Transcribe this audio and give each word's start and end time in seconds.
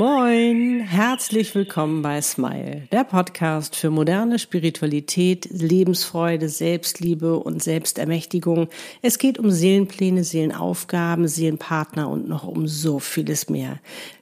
Moin, 0.00 0.80
herzlich 0.80 1.54
willkommen 1.54 2.00
bei 2.00 2.22
Smile, 2.22 2.84
der 2.90 3.04
Podcast 3.04 3.76
für 3.76 3.90
moderne 3.90 4.38
Spiritualität, 4.38 5.46
Lebensfreude, 5.50 6.48
Selbstliebe 6.48 7.38
und 7.38 7.62
Selbstermächtigung. 7.62 8.68
Es 9.02 9.18
geht 9.18 9.38
um 9.38 9.50
Seelenpläne, 9.50 10.24
Seelenaufgaben, 10.24 11.28
Seelenpartner 11.28 12.08
und 12.08 12.30
noch 12.30 12.44
um 12.44 12.66
so 12.66 12.98
vieles 12.98 13.50
mehr. 13.50 13.78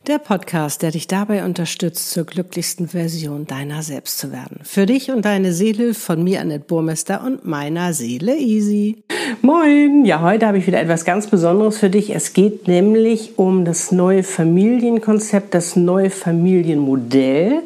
Der 0.09 0.19
Podcast, 0.19 0.83
der 0.83 0.91
dich 0.91 1.07
dabei 1.07 1.45
unterstützt, 1.45 2.11
zur 2.11 2.25
glücklichsten 2.25 2.89
Version 2.89 3.47
deiner 3.47 3.85
selbst 3.85 4.19
zu 4.19 4.33
werden. 4.33 4.59
Für 4.65 4.87
dich 4.87 5.13
und 5.13 5.27
deine 5.27 5.53
Seele 5.53 5.95
von 5.95 6.25
mir, 6.25 6.41
Annette 6.41 6.65
Burmester 6.67 7.23
und 7.23 7.45
meiner 7.45 7.93
Seele 7.93 8.37
Easy. 8.37 9.05
Moin! 9.43 10.05
Ja, 10.07 10.23
heute 10.23 10.47
habe 10.47 10.59
ich 10.59 10.67
wieder 10.67 10.81
etwas 10.81 11.05
ganz 11.05 11.27
Besonderes 11.27 11.79
für 11.79 11.91
dich. 11.91 12.15
Es 12.15 12.33
geht 12.33 12.67
nämlich 12.67 13.39
um 13.39 13.65
das 13.65 13.93
neue 13.93 14.23
Familienkonzept, 14.23 15.55
das 15.55 15.68
neue 15.77 16.11
Familienmodell 16.11 17.63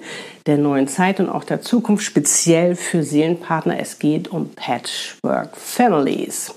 der 0.46 0.58
neuen 0.58 0.88
Zeit 0.88 1.20
und 1.20 1.28
auch 1.28 1.44
der 1.44 1.62
Zukunft, 1.62 2.04
speziell 2.04 2.74
für 2.74 3.02
Seelenpartner. 3.02 3.78
Es 3.78 3.98
geht 3.98 4.28
um 4.28 4.50
Patchwork 4.50 5.56
Families. 5.56 6.54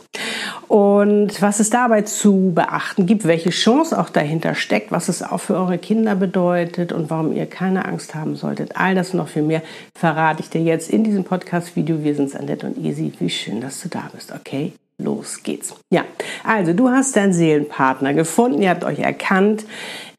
Und 0.67 1.41
was 1.41 1.59
es 1.59 1.70
dabei 1.70 2.02
zu 2.02 2.52
beachten 2.55 3.05
gibt, 3.05 3.26
welche 3.26 3.52
Chance 3.52 4.00
auch 4.00 4.09
dahinter 4.09 4.55
steckt, 4.55 4.91
was 4.91 5.09
es 5.09 5.22
auch 5.22 5.39
für 5.39 5.55
eure 5.55 5.77
Kinder 5.77 6.16
bedeutet 6.16 6.91
und 6.94 7.09
warum 7.09 7.34
ihr 7.34 7.45
keine 7.45 7.86
Angst 7.86 8.16
haben 8.16 8.36
solltet. 8.36 8.75
All 8.75 8.95
das 8.95 9.12
und 9.12 9.17
noch 9.17 9.27
viel 9.27 9.44
mehr 9.44 9.62
verrate 9.95 10.41
ich 10.41 10.50
dir 10.50 10.62
jetzt 10.62 10.89
in 10.89 11.03
diesem 11.03 11.23
Podcast-Video. 11.23 12.03
Wir 12.03 12.16
sind 12.16 12.36
Annette 12.36 12.66
und 12.66 12.84
Easy. 12.84 13.14
Wie 13.20 13.30
schön, 13.30 13.62
dass 13.62 13.81
du 13.81 13.89
da 13.89 14.09
bist, 14.14 14.31
okay? 14.31 14.73
Los 14.98 15.44
geht's. 15.44 15.75
Ja, 15.91 16.05
also 16.44 16.73
du 16.73 16.89
hast 16.89 17.16
deinen 17.16 17.34
Seelenpartner 17.34 18.14
gefunden, 18.14 18.62
ihr 18.62 18.70
habt 18.70 18.86
euch 18.86 19.00
erkannt, 19.00 19.66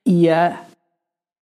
ihr 0.05 0.55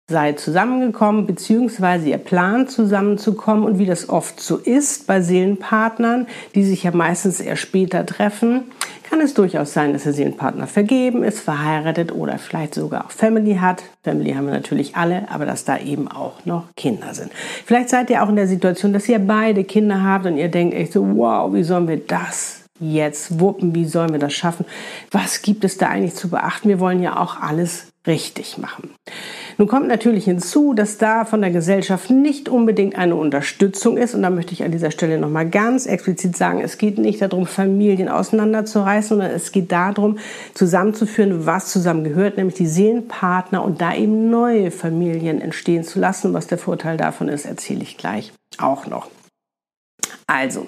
seid 0.09 0.39
zusammengekommen, 0.39 1.27
beziehungsweise 1.27 2.09
ihr 2.09 2.17
plant 2.17 2.71
zusammenzukommen 2.71 3.63
und 3.63 3.79
wie 3.79 3.85
das 3.85 4.09
oft 4.09 4.39
so 4.39 4.57
ist 4.57 5.07
bei 5.07 5.21
Seelenpartnern, 5.21 6.27
die 6.55 6.63
sich 6.63 6.83
ja 6.83 6.91
meistens 6.91 7.39
eher 7.39 7.55
später 7.55 8.05
treffen, 8.05 8.63
kann 9.09 9.21
es 9.21 9.33
durchaus 9.33 9.73
sein, 9.73 9.93
dass 9.93 10.03
der 10.03 10.13
Seelenpartner 10.13 10.67
vergeben 10.67 11.23
ist, 11.23 11.39
verheiratet 11.39 12.11
oder 12.11 12.37
vielleicht 12.37 12.75
sogar 12.75 13.05
auch 13.05 13.11
Family 13.11 13.55
hat. 13.55 13.83
Family 14.03 14.33
haben 14.33 14.45
wir 14.45 14.53
natürlich 14.53 14.95
alle, 14.95 15.29
aber 15.31 15.45
dass 15.45 15.65
da 15.65 15.77
eben 15.77 16.07
auch 16.07 16.45
noch 16.45 16.65
Kinder 16.75 17.13
sind. 17.13 17.31
Vielleicht 17.65 17.89
seid 17.89 18.09
ihr 18.09 18.23
auch 18.23 18.29
in 18.29 18.35
der 18.35 18.47
Situation, 18.47 18.93
dass 18.93 19.09
ihr 19.09 19.19
beide 19.19 19.63
Kinder 19.63 20.03
habt 20.03 20.25
und 20.25 20.37
ihr 20.37 20.49
denkt 20.49 20.75
echt 20.75 20.93
so, 20.93 21.17
wow, 21.17 21.53
wie 21.53 21.63
sollen 21.63 21.87
wir 21.87 21.97
das 21.97 22.63
jetzt 22.79 23.39
wuppen? 23.39 23.75
Wie 23.75 23.85
sollen 23.85 24.11
wir 24.11 24.19
das 24.19 24.33
schaffen? 24.33 24.65
Was 25.11 25.41
gibt 25.41 25.63
es 25.63 25.77
da 25.77 25.87
eigentlich 25.87 26.15
zu 26.15 26.29
beachten? 26.29 26.69
Wir 26.69 26.79
wollen 26.79 27.01
ja 27.01 27.19
auch 27.19 27.41
alles 27.41 27.87
richtig 28.07 28.57
machen. 28.57 28.91
Nun 29.59 29.67
kommt 29.67 29.89
natürlich 29.89 30.23
hinzu, 30.23 30.73
dass 30.73 30.97
da 30.97 31.25
von 31.25 31.41
der 31.41 31.51
Gesellschaft 31.51 32.09
nicht 32.09 32.47
unbedingt 32.47 32.97
eine 32.97 33.17
Unterstützung 33.17 33.97
ist. 33.97 34.15
Und 34.15 34.21
da 34.21 34.29
möchte 34.29 34.53
ich 34.53 34.63
an 34.63 34.71
dieser 34.71 34.89
Stelle 34.89 35.19
nochmal 35.19 35.49
ganz 35.49 35.85
explizit 35.85 36.37
sagen, 36.37 36.61
es 36.61 36.77
geht 36.77 36.97
nicht 36.97 37.21
darum, 37.21 37.45
Familien 37.45 38.07
auseinanderzureißen, 38.07 39.09
sondern 39.09 39.31
es 39.31 39.51
geht 39.51 39.73
darum, 39.73 40.17
zusammenzuführen, 40.53 41.45
was 41.45 41.67
zusammengehört, 41.73 42.37
nämlich 42.37 42.55
die 42.55 42.67
Seelenpartner 42.67 43.61
und 43.61 43.81
da 43.81 43.93
eben 43.93 44.29
neue 44.29 44.71
Familien 44.71 45.41
entstehen 45.41 45.83
zu 45.83 45.99
lassen. 45.99 46.33
Was 46.33 46.47
der 46.47 46.57
Vorteil 46.57 46.95
davon 46.95 47.27
ist, 47.27 47.43
erzähle 47.43 47.81
ich 47.81 47.97
gleich 47.97 48.31
auch 48.59 48.87
noch. 48.87 49.09
Also, 50.29 50.67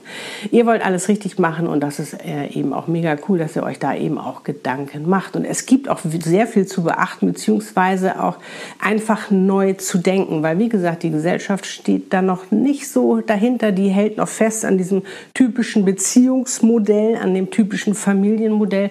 ihr 0.50 0.66
wollt 0.66 0.84
alles 0.84 1.08
richtig 1.08 1.38
machen 1.38 1.68
und 1.68 1.82
das 1.82 2.00
ist 2.00 2.16
äh, 2.26 2.48
eben 2.48 2.74
auch 2.74 2.88
mega 2.88 3.16
cool, 3.30 3.38
dass 3.38 3.56
ihr 3.56 3.62
euch 3.62 3.78
da 3.78 3.94
eben 3.94 4.18
auch 4.18 4.44
Gedanken 4.44 5.08
macht. 5.08 5.36
Und 5.36 5.46
es 5.46 5.68
gibt 5.68 5.88
auch 5.88 6.00
sehr 6.04 6.48
viel 6.48 6.66
zu 6.66 6.82
beachten, 6.82 7.28
beziehungsweise 7.28 8.20
auch 8.24 8.38
einfach 8.80 9.30
neu 9.30 9.74
zu 9.74 10.00
denken, 10.00 10.42
weil 10.42 10.58
wie 10.58 10.68
gesagt, 10.68 11.04
die 11.04 11.12
Gesellschaft 11.12 11.68
steht 11.68 12.12
da 12.12 12.24
noch 12.24 12.50
nicht 12.50 12.90
so 12.90 13.22
dahinter, 13.22 13.72
die 13.72 13.90
hält 13.90 14.18
noch 14.18 14.28
fest 14.28 14.66
an 14.66 14.80
diesem 14.80 15.04
typischen 15.36 15.86
Beziehungsmodell, 15.86 17.18
an 17.18 17.36
dem 17.36 17.52
typischen 17.52 17.94
Familienmodell 17.94 18.90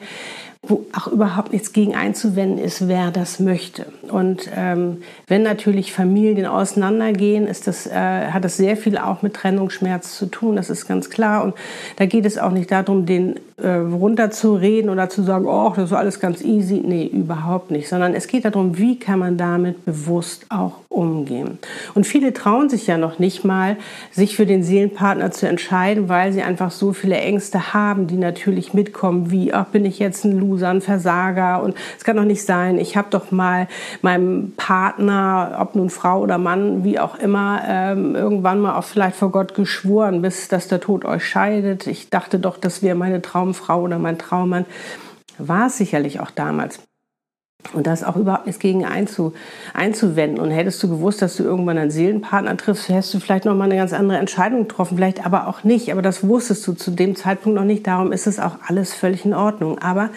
wo 0.62 0.84
auch 0.92 1.06
überhaupt 1.06 1.52
nichts 1.52 1.72
gegen 1.72 1.94
einzuwenden 1.94 2.62
ist, 2.62 2.86
wer 2.86 3.10
das 3.10 3.40
möchte. 3.40 3.86
Und 4.10 4.50
ähm, 4.54 5.02
wenn 5.26 5.42
natürlich 5.42 5.92
Familien 5.92 6.44
auseinandergehen, 6.44 7.46
ist 7.46 7.66
das, 7.66 7.86
äh, 7.86 7.92
hat 7.94 8.44
das 8.44 8.58
sehr 8.58 8.76
viel 8.76 8.98
auch 8.98 9.22
mit 9.22 9.34
Trennungsschmerz 9.34 10.18
zu 10.18 10.26
tun, 10.26 10.56
das 10.56 10.68
ist 10.68 10.86
ganz 10.86 11.08
klar. 11.08 11.44
Und 11.44 11.54
da 11.96 12.04
geht 12.04 12.26
es 12.26 12.36
auch 12.36 12.50
nicht 12.50 12.70
darum, 12.70 13.06
den 13.06 13.40
äh, 13.62 13.76
runterzureden 13.76 14.90
oder 14.90 15.08
zu 15.08 15.22
sagen, 15.22 15.46
oh, 15.46 15.72
das 15.74 15.86
ist 15.86 15.92
alles 15.96 16.20
ganz 16.20 16.42
easy. 16.42 16.82
Nee, 16.84 17.06
überhaupt 17.06 17.70
nicht. 17.70 17.88
Sondern 17.88 18.14
es 18.14 18.26
geht 18.26 18.44
darum, 18.44 18.78
wie 18.78 18.98
kann 18.98 19.18
man 19.18 19.36
damit 19.36 19.84
bewusst 19.84 20.46
auch 20.48 20.74
umgehen. 20.90 21.58
Und 21.94 22.04
viele 22.04 22.32
trauen 22.32 22.68
sich 22.68 22.88
ja 22.88 22.98
noch 22.98 23.20
nicht 23.20 23.44
mal, 23.44 23.76
sich 24.10 24.34
für 24.34 24.44
den 24.44 24.64
Seelenpartner 24.64 25.30
zu 25.30 25.46
entscheiden, 25.46 26.08
weil 26.08 26.32
sie 26.32 26.42
einfach 26.42 26.72
so 26.72 26.92
viele 26.92 27.16
Ängste 27.16 27.72
haben, 27.72 28.08
die 28.08 28.16
natürlich 28.16 28.74
mitkommen, 28.74 29.30
wie, 29.30 29.54
ach, 29.54 29.66
bin 29.66 29.84
ich 29.84 30.00
jetzt 30.00 30.24
ein 30.24 30.38
Loser, 30.38 30.68
ein 30.68 30.80
Versager 30.80 31.62
und 31.62 31.76
es 31.96 32.02
kann 32.02 32.16
doch 32.16 32.24
nicht 32.24 32.44
sein, 32.44 32.78
ich 32.78 32.96
habe 32.96 33.06
doch 33.10 33.30
mal 33.30 33.68
meinem 34.02 34.52
Partner, 34.56 35.58
ob 35.60 35.76
nun 35.76 35.90
Frau 35.90 36.20
oder 36.22 36.38
Mann, 36.38 36.82
wie 36.82 36.98
auch 36.98 37.16
immer, 37.18 37.62
ähm, 37.68 38.16
irgendwann 38.16 38.60
mal 38.60 38.76
auch 38.76 38.84
vielleicht 38.84 39.14
vor 39.14 39.30
Gott 39.30 39.54
geschworen, 39.54 40.22
bis 40.22 40.48
dass 40.48 40.66
der 40.66 40.80
Tod 40.80 41.04
euch 41.04 41.24
scheidet. 41.24 41.86
Ich 41.86 42.10
dachte 42.10 42.40
doch, 42.40 42.58
das 42.58 42.82
wäre 42.82 42.96
meine 42.96 43.22
Traumfrau 43.50 43.82
oder 43.82 43.98
mein 43.98 44.18
Traummann. 44.18 44.66
War 45.38 45.66
es 45.66 45.78
sicherlich 45.78 46.20
auch 46.20 46.30
damals. 46.30 46.80
Und 47.74 47.86
da 47.86 47.92
ist 47.92 48.06
auch 48.06 48.16
überhaupt 48.16 48.46
nichts 48.46 48.60
gegen 48.60 48.86
einzu, 48.86 49.34
einzuwenden. 49.74 50.40
Und 50.40 50.50
hättest 50.50 50.82
du 50.82 50.88
gewusst, 50.88 51.20
dass 51.20 51.36
du 51.36 51.42
irgendwann 51.42 51.76
einen 51.76 51.90
Seelenpartner 51.90 52.56
triffst, 52.56 52.88
hättest 52.88 53.12
du 53.12 53.20
vielleicht 53.20 53.44
noch 53.44 53.54
mal 53.54 53.64
eine 53.64 53.76
ganz 53.76 53.92
andere 53.92 54.18
Entscheidung 54.18 54.62
getroffen, 54.62 54.96
vielleicht 54.96 55.24
aber 55.26 55.46
auch 55.46 55.62
nicht. 55.62 55.92
Aber 55.92 56.00
das 56.00 56.26
wusstest 56.26 56.66
du 56.66 56.72
zu 56.72 56.90
dem 56.90 57.16
Zeitpunkt 57.16 57.56
noch 57.56 57.64
nicht. 57.64 57.86
Darum 57.86 58.12
ist 58.12 58.26
es 58.26 58.38
auch 58.38 58.56
alles 58.66 58.94
völlig 58.94 59.24
in 59.24 59.34
Ordnung. 59.34 59.78
Aber 59.78 60.10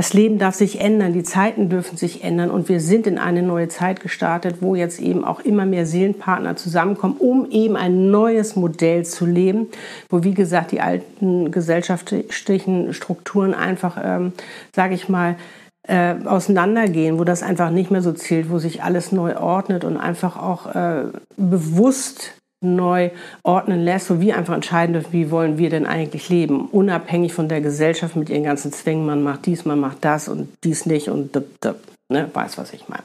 das 0.00 0.14
Leben 0.14 0.38
darf 0.38 0.54
sich 0.54 0.80
ändern, 0.80 1.12
die 1.12 1.24
Zeiten 1.24 1.68
dürfen 1.68 1.98
sich 1.98 2.24
ändern 2.24 2.50
und 2.50 2.70
wir 2.70 2.80
sind 2.80 3.06
in 3.06 3.18
eine 3.18 3.42
neue 3.42 3.68
Zeit 3.68 4.00
gestartet, 4.00 4.56
wo 4.60 4.74
jetzt 4.74 4.98
eben 4.98 5.26
auch 5.26 5.40
immer 5.40 5.66
mehr 5.66 5.84
Seelenpartner 5.84 6.56
zusammenkommen, 6.56 7.16
um 7.18 7.50
eben 7.50 7.76
ein 7.76 8.10
neues 8.10 8.56
Modell 8.56 9.04
zu 9.04 9.26
leben, 9.26 9.68
wo 10.08 10.24
wie 10.24 10.32
gesagt 10.32 10.72
die 10.72 10.80
alten 10.80 11.50
gesellschaftlichen 11.50 12.94
Strukturen 12.94 13.52
einfach, 13.52 13.98
ähm, 14.02 14.32
sage 14.74 14.94
ich 14.94 15.10
mal, 15.10 15.36
äh, 15.82 16.14
auseinandergehen, 16.24 17.18
wo 17.18 17.24
das 17.24 17.42
einfach 17.42 17.68
nicht 17.68 17.90
mehr 17.90 18.00
so 18.00 18.12
zählt, 18.12 18.50
wo 18.50 18.56
sich 18.56 18.82
alles 18.82 19.12
neu 19.12 19.36
ordnet 19.36 19.84
und 19.84 19.98
einfach 19.98 20.38
auch 20.38 20.74
äh, 20.74 21.08
bewusst 21.36 22.39
neu 22.60 23.10
ordnen 23.42 23.82
lässt, 23.82 24.10
wo 24.10 24.20
wir 24.20 24.36
einfach 24.36 24.54
entscheiden 24.54 24.92
dürfen, 24.92 25.12
wie 25.12 25.30
wollen 25.30 25.58
wir 25.58 25.70
denn 25.70 25.86
eigentlich 25.86 26.28
leben, 26.28 26.68
unabhängig 26.68 27.32
von 27.32 27.48
der 27.48 27.60
Gesellschaft 27.60 28.16
mit 28.16 28.28
ihren 28.28 28.44
ganzen 28.44 28.72
Zwängen, 28.72 29.06
man 29.06 29.22
macht 29.22 29.46
dies, 29.46 29.64
man 29.64 29.80
macht 29.80 30.04
das 30.04 30.28
und 30.28 30.48
dies 30.64 30.86
nicht 30.86 31.08
und 31.08 31.34
dip, 31.34 31.60
dip, 31.60 31.76
ne, 32.08 32.28
weiß, 32.32 32.58
was 32.58 32.72
ich 32.72 32.88
meine. 32.88 33.04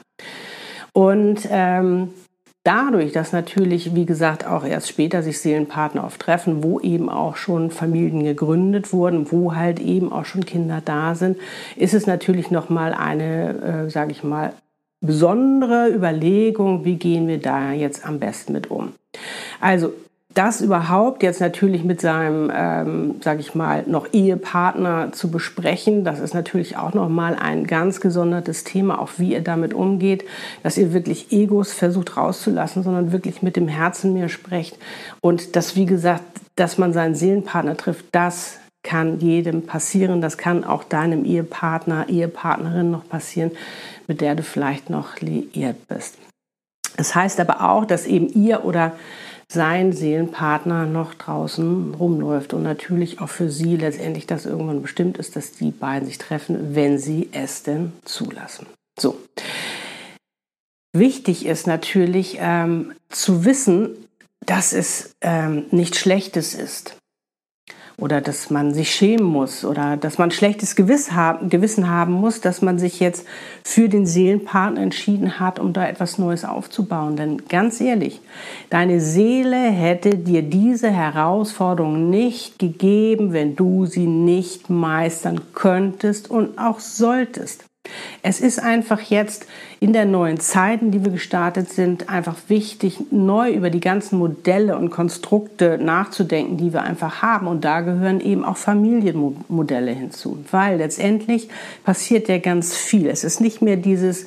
Und 0.92 1.48
ähm, 1.50 2.10
dadurch, 2.64 3.12
dass 3.12 3.32
natürlich, 3.32 3.94
wie 3.94 4.06
gesagt, 4.06 4.46
auch 4.46 4.64
erst 4.64 4.88
später 4.88 5.22
sich 5.22 5.38
Seelenpartner 5.40 6.04
oft 6.04 6.20
treffen, 6.20 6.62
wo 6.62 6.80
eben 6.80 7.08
auch 7.08 7.36
schon 7.36 7.70
Familien 7.70 8.24
gegründet 8.24 8.92
wurden, 8.92 9.30
wo 9.30 9.54
halt 9.54 9.78
eben 9.78 10.12
auch 10.12 10.24
schon 10.24 10.44
Kinder 10.44 10.82
da 10.84 11.14
sind, 11.14 11.38
ist 11.76 11.94
es 11.94 12.06
natürlich 12.06 12.50
nochmal 12.50 12.92
eine, 12.92 13.86
äh, 13.86 13.90
sage 13.90 14.12
ich 14.12 14.22
mal, 14.22 14.52
besondere 15.00 15.88
Überlegung, 15.88 16.84
wie 16.84 16.96
gehen 16.96 17.28
wir 17.28 17.38
da 17.38 17.72
jetzt 17.72 18.04
am 18.06 18.18
besten 18.18 18.52
mit 18.52 18.70
um. 18.70 18.92
Also 19.60 19.92
das 20.36 20.60
überhaupt 20.60 21.22
jetzt 21.22 21.40
natürlich 21.40 21.82
mit 21.82 22.02
seinem, 22.02 22.52
ähm, 22.54 23.14
sage 23.22 23.40
ich 23.40 23.54
mal, 23.54 23.84
noch 23.86 24.12
Ehepartner 24.12 25.10
zu 25.12 25.30
besprechen, 25.30 26.04
das 26.04 26.20
ist 26.20 26.34
natürlich 26.34 26.76
auch 26.76 26.92
noch 26.92 27.08
mal 27.08 27.34
ein 27.34 27.66
ganz 27.66 28.02
gesondertes 28.02 28.62
Thema, 28.62 29.00
auch 29.00 29.12
wie 29.16 29.32
ihr 29.32 29.40
damit 29.40 29.72
umgeht, 29.72 30.24
dass 30.62 30.76
ihr 30.76 30.92
wirklich 30.92 31.32
Egos 31.32 31.72
versucht 31.72 32.18
rauszulassen, 32.18 32.82
sondern 32.82 33.12
wirklich 33.12 33.40
mit 33.40 33.56
dem 33.56 33.66
Herzen 33.66 34.12
mehr 34.12 34.28
sprecht 34.28 34.76
und 35.22 35.56
dass 35.56 35.74
wie 35.74 35.86
gesagt, 35.86 36.24
dass 36.54 36.76
man 36.76 36.92
seinen 36.92 37.14
Seelenpartner 37.14 37.76
trifft, 37.78 38.04
das 38.12 38.58
kann 38.82 39.18
jedem 39.20 39.62
passieren, 39.62 40.20
das 40.20 40.36
kann 40.36 40.64
auch 40.64 40.84
deinem 40.84 41.24
Ehepartner, 41.24 42.10
Ehepartnerin 42.10 42.90
noch 42.90 43.08
passieren, 43.08 43.52
mit 44.06 44.20
der 44.20 44.34
du 44.34 44.42
vielleicht 44.42 44.90
noch 44.90 45.18
liiert 45.20 45.88
bist. 45.88 46.18
Das 46.96 47.14
heißt 47.14 47.40
aber 47.40 47.68
auch, 47.68 47.84
dass 47.84 48.06
eben 48.06 48.28
ihr 48.28 48.64
oder 48.64 48.92
sein 49.52 49.92
Seelenpartner 49.92 50.86
noch 50.86 51.14
draußen 51.14 51.94
rumläuft 51.94 52.52
und 52.52 52.62
natürlich 52.62 53.20
auch 53.20 53.28
für 53.28 53.50
sie 53.50 53.76
letztendlich 53.76 54.26
das 54.26 54.44
irgendwann 54.44 54.82
bestimmt 54.82 55.18
ist, 55.18 55.36
dass 55.36 55.52
die 55.52 55.70
beiden 55.70 56.06
sich 56.06 56.18
treffen, 56.18 56.74
wenn 56.74 56.98
sie 56.98 57.28
es 57.32 57.62
denn 57.62 57.92
zulassen. 58.04 58.66
So. 58.98 59.18
Wichtig 60.92 61.46
ist 61.46 61.66
natürlich 61.66 62.38
ähm, 62.40 62.94
zu 63.08 63.44
wissen, 63.44 63.90
dass 64.44 64.72
es 64.72 65.14
ähm, 65.20 65.66
nichts 65.70 65.98
Schlechtes 65.98 66.54
ist. 66.54 66.96
Oder 67.98 68.20
dass 68.20 68.50
man 68.50 68.74
sich 68.74 68.94
schämen 68.94 69.24
muss 69.24 69.64
oder 69.64 69.96
dass 69.96 70.18
man 70.18 70.30
schlechtes 70.30 70.76
Gewissen 70.76 71.16
haben 71.88 72.12
muss, 72.12 72.40
dass 72.40 72.60
man 72.60 72.78
sich 72.78 73.00
jetzt 73.00 73.26
für 73.62 73.88
den 73.88 74.06
Seelenpartner 74.06 74.82
entschieden 74.82 75.40
hat, 75.40 75.58
um 75.58 75.72
da 75.72 75.86
etwas 75.86 76.18
Neues 76.18 76.44
aufzubauen. 76.44 77.16
Denn 77.16 77.42
ganz 77.48 77.80
ehrlich, 77.80 78.20
deine 78.70 79.00
Seele 79.00 79.56
hätte 79.56 80.16
dir 80.16 80.42
diese 80.42 80.90
Herausforderung 80.90 82.10
nicht 82.10 82.58
gegeben, 82.58 83.32
wenn 83.32 83.56
du 83.56 83.86
sie 83.86 84.06
nicht 84.06 84.68
meistern 84.68 85.40
könntest 85.54 86.30
und 86.30 86.58
auch 86.58 86.80
solltest. 86.80 87.65
Es 88.22 88.40
ist 88.40 88.58
einfach 88.58 89.00
jetzt 89.00 89.46
in 89.80 89.92
der 89.92 90.04
neuen 90.04 90.40
Zeit, 90.40 90.82
in 90.82 90.90
die 90.90 91.04
wir 91.04 91.12
gestartet 91.12 91.70
sind, 91.70 92.08
einfach 92.08 92.36
wichtig, 92.48 92.98
neu 93.10 93.50
über 93.52 93.70
die 93.70 93.80
ganzen 93.80 94.18
Modelle 94.18 94.76
und 94.76 94.90
Konstrukte 94.90 95.78
nachzudenken, 95.78 96.56
die 96.56 96.72
wir 96.72 96.82
einfach 96.82 97.22
haben. 97.22 97.46
Und 97.46 97.64
da 97.64 97.80
gehören 97.80 98.20
eben 98.20 98.44
auch 98.44 98.56
Familienmodelle 98.56 99.92
hinzu, 99.92 100.38
weil 100.50 100.78
letztendlich 100.78 101.48
passiert 101.84 102.28
ja 102.28 102.38
ganz 102.38 102.74
viel. 102.74 103.06
Es 103.06 103.24
ist 103.24 103.40
nicht 103.40 103.62
mehr 103.62 103.76
dieses 103.76 104.26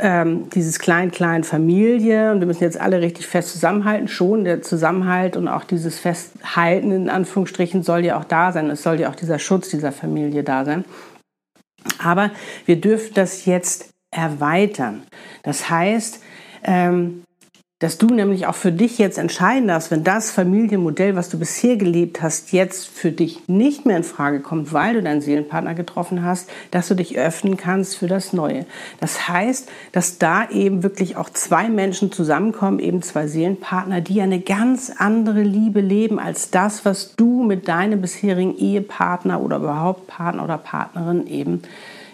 ähm, 0.00 0.48
dieses 0.50 0.78
klein-klein 0.78 1.42
Familie 1.42 2.30
und 2.30 2.40
wir 2.40 2.46
müssen 2.46 2.62
jetzt 2.62 2.80
alle 2.80 3.00
richtig 3.00 3.26
fest 3.26 3.50
zusammenhalten. 3.50 4.06
Schon 4.06 4.44
der 4.44 4.62
Zusammenhalt 4.62 5.36
und 5.36 5.48
auch 5.48 5.64
dieses 5.64 5.98
Festhalten 5.98 6.92
in 6.92 7.08
Anführungsstrichen 7.08 7.82
soll 7.82 8.04
ja 8.04 8.18
auch 8.18 8.24
da 8.24 8.52
sein. 8.52 8.70
Es 8.70 8.82
soll 8.82 9.00
ja 9.00 9.10
auch 9.10 9.16
dieser 9.16 9.38
Schutz 9.38 9.70
dieser 9.70 9.90
Familie 9.90 10.44
da 10.44 10.64
sein. 10.64 10.84
Aber 11.98 12.30
wir 12.66 12.80
dürfen 12.80 13.14
das 13.14 13.44
jetzt 13.44 13.90
erweitern. 14.10 15.06
Das 15.42 15.68
heißt, 15.70 16.22
ähm, 16.64 17.24
dass 17.80 17.96
du 17.96 18.06
nämlich 18.08 18.46
auch 18.46 18.56
für 18.56 18.72
dich 18.72 18.98
jetzt 18.98 19.18
entscheiden 19.18 19.68
darfst, 19.68 19.92
wenn 19.92 20.02
das 20.02 20.32
Familienmodell, 20.32 21.14
was 21.14 21.28
du 21.28 21.38
bisher 21.38 21.76
gelebt 21.76 22.20
hast, 22.22 22.50
jetzt 22.50 22.88
für 22.88 23.12
dich 23.12 23.46
nicht 23.46 23.86
mehr 23.86 23.96
in 23.96 24.02
Frage 24.02 24.40
kommt, 24.40 24.72
weil 24.72 24.94
du 24.94 25.02
deinen 25.02 25.20
Seelenpartner 25.20 25.74
getroffen 25.74 26.24
hast, 26.24 26.50
dass 26.72 26.88
du 26.88 26.94
dich 26.94 27.16
öffnen 27.16 27.56
kannst 27.56 27.96
für 27.96 28.08
das 28.08 28.32
Neue. 28.32 28.66
Das 28.98 29.28
heißt, 29.28 29.70
dass 29.92 30.18
da 30.18 30.48
eben 30.50 30.82
wirklich 30.82 31.16
auch 31.16 31.30
zwei 31.30 31.68
Menschen 31.68 32.10
zusammenkommen, 32.10 32.80
eben 32.80 33.00
zwei 33.02 33.28
Seelenpartner, 33.28 34.00
die 34.00 34.20
eine 34.22 34.40
ganz 34.40 34.90
andere 34.96 35.42
Liebe 35.42 35.80
leben 35.80 36.18
als 36.18 36.50
das, 36.50 36.84
was 36.84 37.14
du 37.14 37.44
mit 37.44 37.68
deinem 37.68 38.00
bisherigen 38.00 38.58
Ehepartner 38.58 39.40
oder 39.40 39.58
überhaupt 39.58 40.08
Partner 40.08 40.42
oder 40.42 40.58
Partnerin 40.58 41.28
eben 41.28 41.62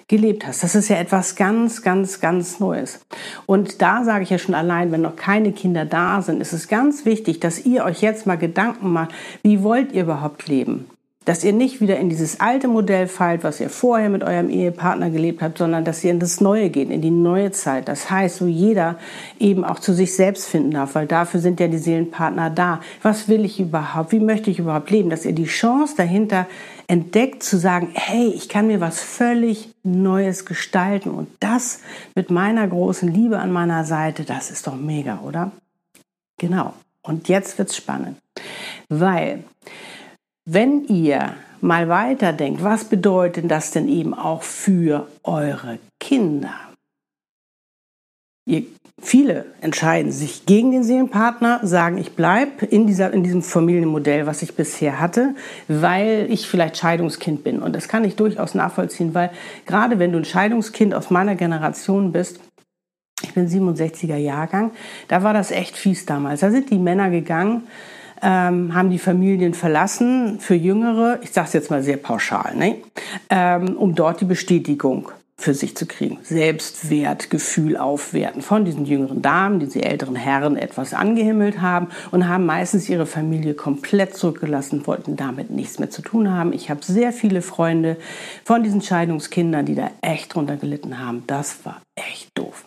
gelebt 0.08 0.46
hast. 0.46 0.62
Das 0.62 0.74
ist 0.74 0.88
ja 0.88 0.96
etwas 0.96 1.36
ganz, 1.36 1.82
ganz, 1.82 2.20
ganz 2.20 2.60
Neues. 2.60 3.00
Und 3.46 3.80
da 3.80 4.04
sage 4.04 4.24
ich 4.24 4.30
ja 4.30 4.38
schon 4.38 4.54
allein, 4.54 4.92
wenn 4.92 5.02
noch 5.02 5.16
keine 5.16 5.52
Kinder 5.52 5.84
da 5.84 6.20
sind, 6.22 6.40
ist 6.40 6.52
es 6.52 6.68
ganz 6.68 7.04
wichtig, 7.04 7.40
dass 7.40 7.64
ihr 7.64 7.84
euch 7.84 8.02
jetzt 8.02 8.26
mal 8.26 8.36
Gedanken 8.36 8.92
macht, 8.92 9.12
wie 9.42 9.62
wollt 9.62 9.92
ihr 9.92 10.02
überhaupt 10.02 10.46
leben? 10.48 10.86
Dass 11.24 11.42
ihr 11.42 11.54
nicht 11.54 11.80
wieder 11.80 11.98
in 11.98 12.10
dieses 12.10 12.40
alte 12.40 12.68
Modell 12.68 13.06
fallt, 13.08 13.44
was 13.44 13.58
ihr 13.58 13.70
vorher 13.70 14.10
mit 14.10 14.22
eurem 14.22 14.50
Ehepartner 14.50 15.08
gelebt 15.08 15.40
habt, 15.40 15.56
sondern 15.56 15.82
dass 15.82 16.04
ihr 16.04 16.10
in 16.10 16.20
das 16.20 16.42
Neue 16.42 16.68
geht, 16.68 16.90
in 16.90 17.00
die 17.00 17.10
neue 17.10 17.50
Zeit. 17.50 17.88
Das 17.88 18.10
heißt, 18.10 18.42
wo 18.42 18.46
jeder 18.46 18.98
eben 19.40 19.64
auch 19.64 19.78
zu 19.78 19.94
sich 19.94 20.14
selbst 20.14 20.46
finden 20.46 20.72
darf, 20.72 20.94
weil 20.94 21.06
dafür 21.06 21.40
sind 21.40 21.60
ja 21.60 21.68
die 21.68 21.78
Seelenpartner 21.78 22.50
da. 22.50 22.80
Was 23.00 23.26
will 23.26 23.46
ich 23.46 23.58
überhaupt? 23.58 24.12
Wie 24.12 24.20
möchte 24.20 24.50
ich 24.50 24.58
überhaupt 24.58 24.90
leben? 24.90 25.08
Dass 25.08 25.24
ihr 25.24 25.32
die 25.32 25.46
Chance 25.46 25.94
dahinter 25.96 26.46
entdeckt, 26.86 27.42
zu 27.42 27.58
sagen, 27.58 27.90
hey, 27.94 28.28
ich 28.28 28.48
kann 28.48 28.66
mir 28.66 28.80
was 28.80 29.00
völlig 29.00 29.70
Neues 29.82 30.44
gestalten 30.44 31.10
und 31.10 31.28
das 31.40 31.80
mit 32.14 32.30
meiner 32.30 32.66
großen 32.66 33.12
Liebe 33.12 33.38
an 33.38 33.52
meiner 33.52 33.84
Seite, 33.84 34.24
das 34.24 34.50
ist 34.50 34.66
doch 34.66 34.76
mega, 34.76 35.20
oder? 35.20 35.52
Genau. 36.38 36.74
Und 37.02 37.28
jetzt 37.28 37.58
wird's 37.58 37.76
spannend, 37.76 38.18
weil 38.88 39.44
wenn 40.46 40.84
ihr 40.86 41.34
mal 41.60 41.88
weiterdenkt, 41.88 42.62
was 42.62 42.84
bedeutet 42.84 43.50
das 43.50 43.70
denn 43.70 43.88
eben 43.88 44.14
auch 44.14 44.42
für 44.42 45.08
eure 45.22 45.78
Kinder? 45.98 46.54
Ihr 48.46 48.64
Viele 49.02 49.46
entscheiden 49.60 50.12
sich 50.12 50.46
gegen 50.46 50.70
den 50.70 50.82
Seelenpartner, 50.82 51.60
sagen, 51.62 51.98
ich 51.98 52.16
bleibe 52.16 52.64
in, 52.64 52.88
in 52.88 53.22
diesem 53.22 53.42
Familienmodell, 53.42 54.26
was 54.26 54.40
ich 54.40 54.54
bisher 54.54 55.00
hatte, 55.00 55.34
weil 55.68 56.26
ich 56.30 56.48
vielleicht 56.48 56.78
Scheidungskind 56.78 57.44
bin. 57.44 57.60
Und 57.60 57.74
das 57.74 57.88
kann 57.88 58.04
ich 58.04 58.16
durchaus 58.16 58.54
nachvollziehen, 58.54 59.12
weil 59.12 59.30
gerade 59.66 59.98
wenn 59.98 60.12
du 60.12 60.18
ein 60.18 60.24
Scheidungskind 60.24 60.94
aus 60.94 61.10
meiner 61.10 61.34
Generation 61.34 62.12
bist, 62.12 62.40
ich 63.22 63.34
bin 63.34 63.48
67er 63.48 64.16
Jahrgang, 64.16 64.70
da 65.08 65.22
war 65.22 65.34
das 65.34 65.50
echt 65.50 65.76
fies 65.76 66.06
damals. 66.06 66.40
Da 66.40 66.50
sind 66.50 66.70
die 66.70 66.78
Männer 66.78 67.10
gegangen, 67.10 67.64
ähm, 68.22 68.74
haben 68.74 68.90
die 68.90 68.98
Familien 68.98 69.54
verlassen 69.54 70.38
für 70.40 70.54
Jüngere, 70.54 71.18
ich 71.22 71.30
sage 71.30 71.48
es 71.48 71.52
jetzt 71.52 71.70
mal 71.70 71.82
sehr 71.82 71.96
pauschal, 71.98 72.54
ne? 72.56 72.76
ähm, 73.28 73.76
um 73.76 73.94
dort 73.94 74.20
die 74.20 74.24
Bestätigung 74.24 75.10
für 75.44 75.52
sich 75.54 75.76
zu 75.76 75.84
kriegen. 75.84 76.18
Selbstwertgefühl 76.22 77.76
aufwerten 77.76 78.40
von 78.40 78.64
diesen 78.64 78.86
jüngeren 78.86 79.20
Damen, 79.20 79.60
die 79.60 79.66
sie 79.66 79.82
älteren 79.82 80.16
Herren 80.16 80.56
etwas 80.56 80.94
angehimmelt 80.94 81.60
haben 81.60 81.88
und 82.10 82.28
haben 82.28 82.46
meistens 82.46 82.88
ihre 82.88 83.04
Familie 83.04 83.52
komplett 83.52 84.16
zurückgelassen, 84.16 84.86
wollten 84.86 85.16
damit 85.16 85.50
nichts 85.50 85.78
mehr 85.78 85.90
zu 85.90 86.00
tun 86.00 86.32
haben. 86.32 86.54
Ich 86.54 86.70
habe 86.70 86.82
sehr 86.82 87.12
viele 87.12 87.42
Freunde 87.42 87.98
von 88.44 88.62
diesen 88.62 88.80
Scheidungskindern, 88.80 89.66
die 89.66 89.74
da 89.74 89.90
echt 90.00 90.34
drunter 90.34 90.56
gelitten 90.56 90.98
haben. 90.98 91.24
Das 91.26 91.64
war 91.64 91.82
echt 91.94 92.30
doof. 92.34 92.64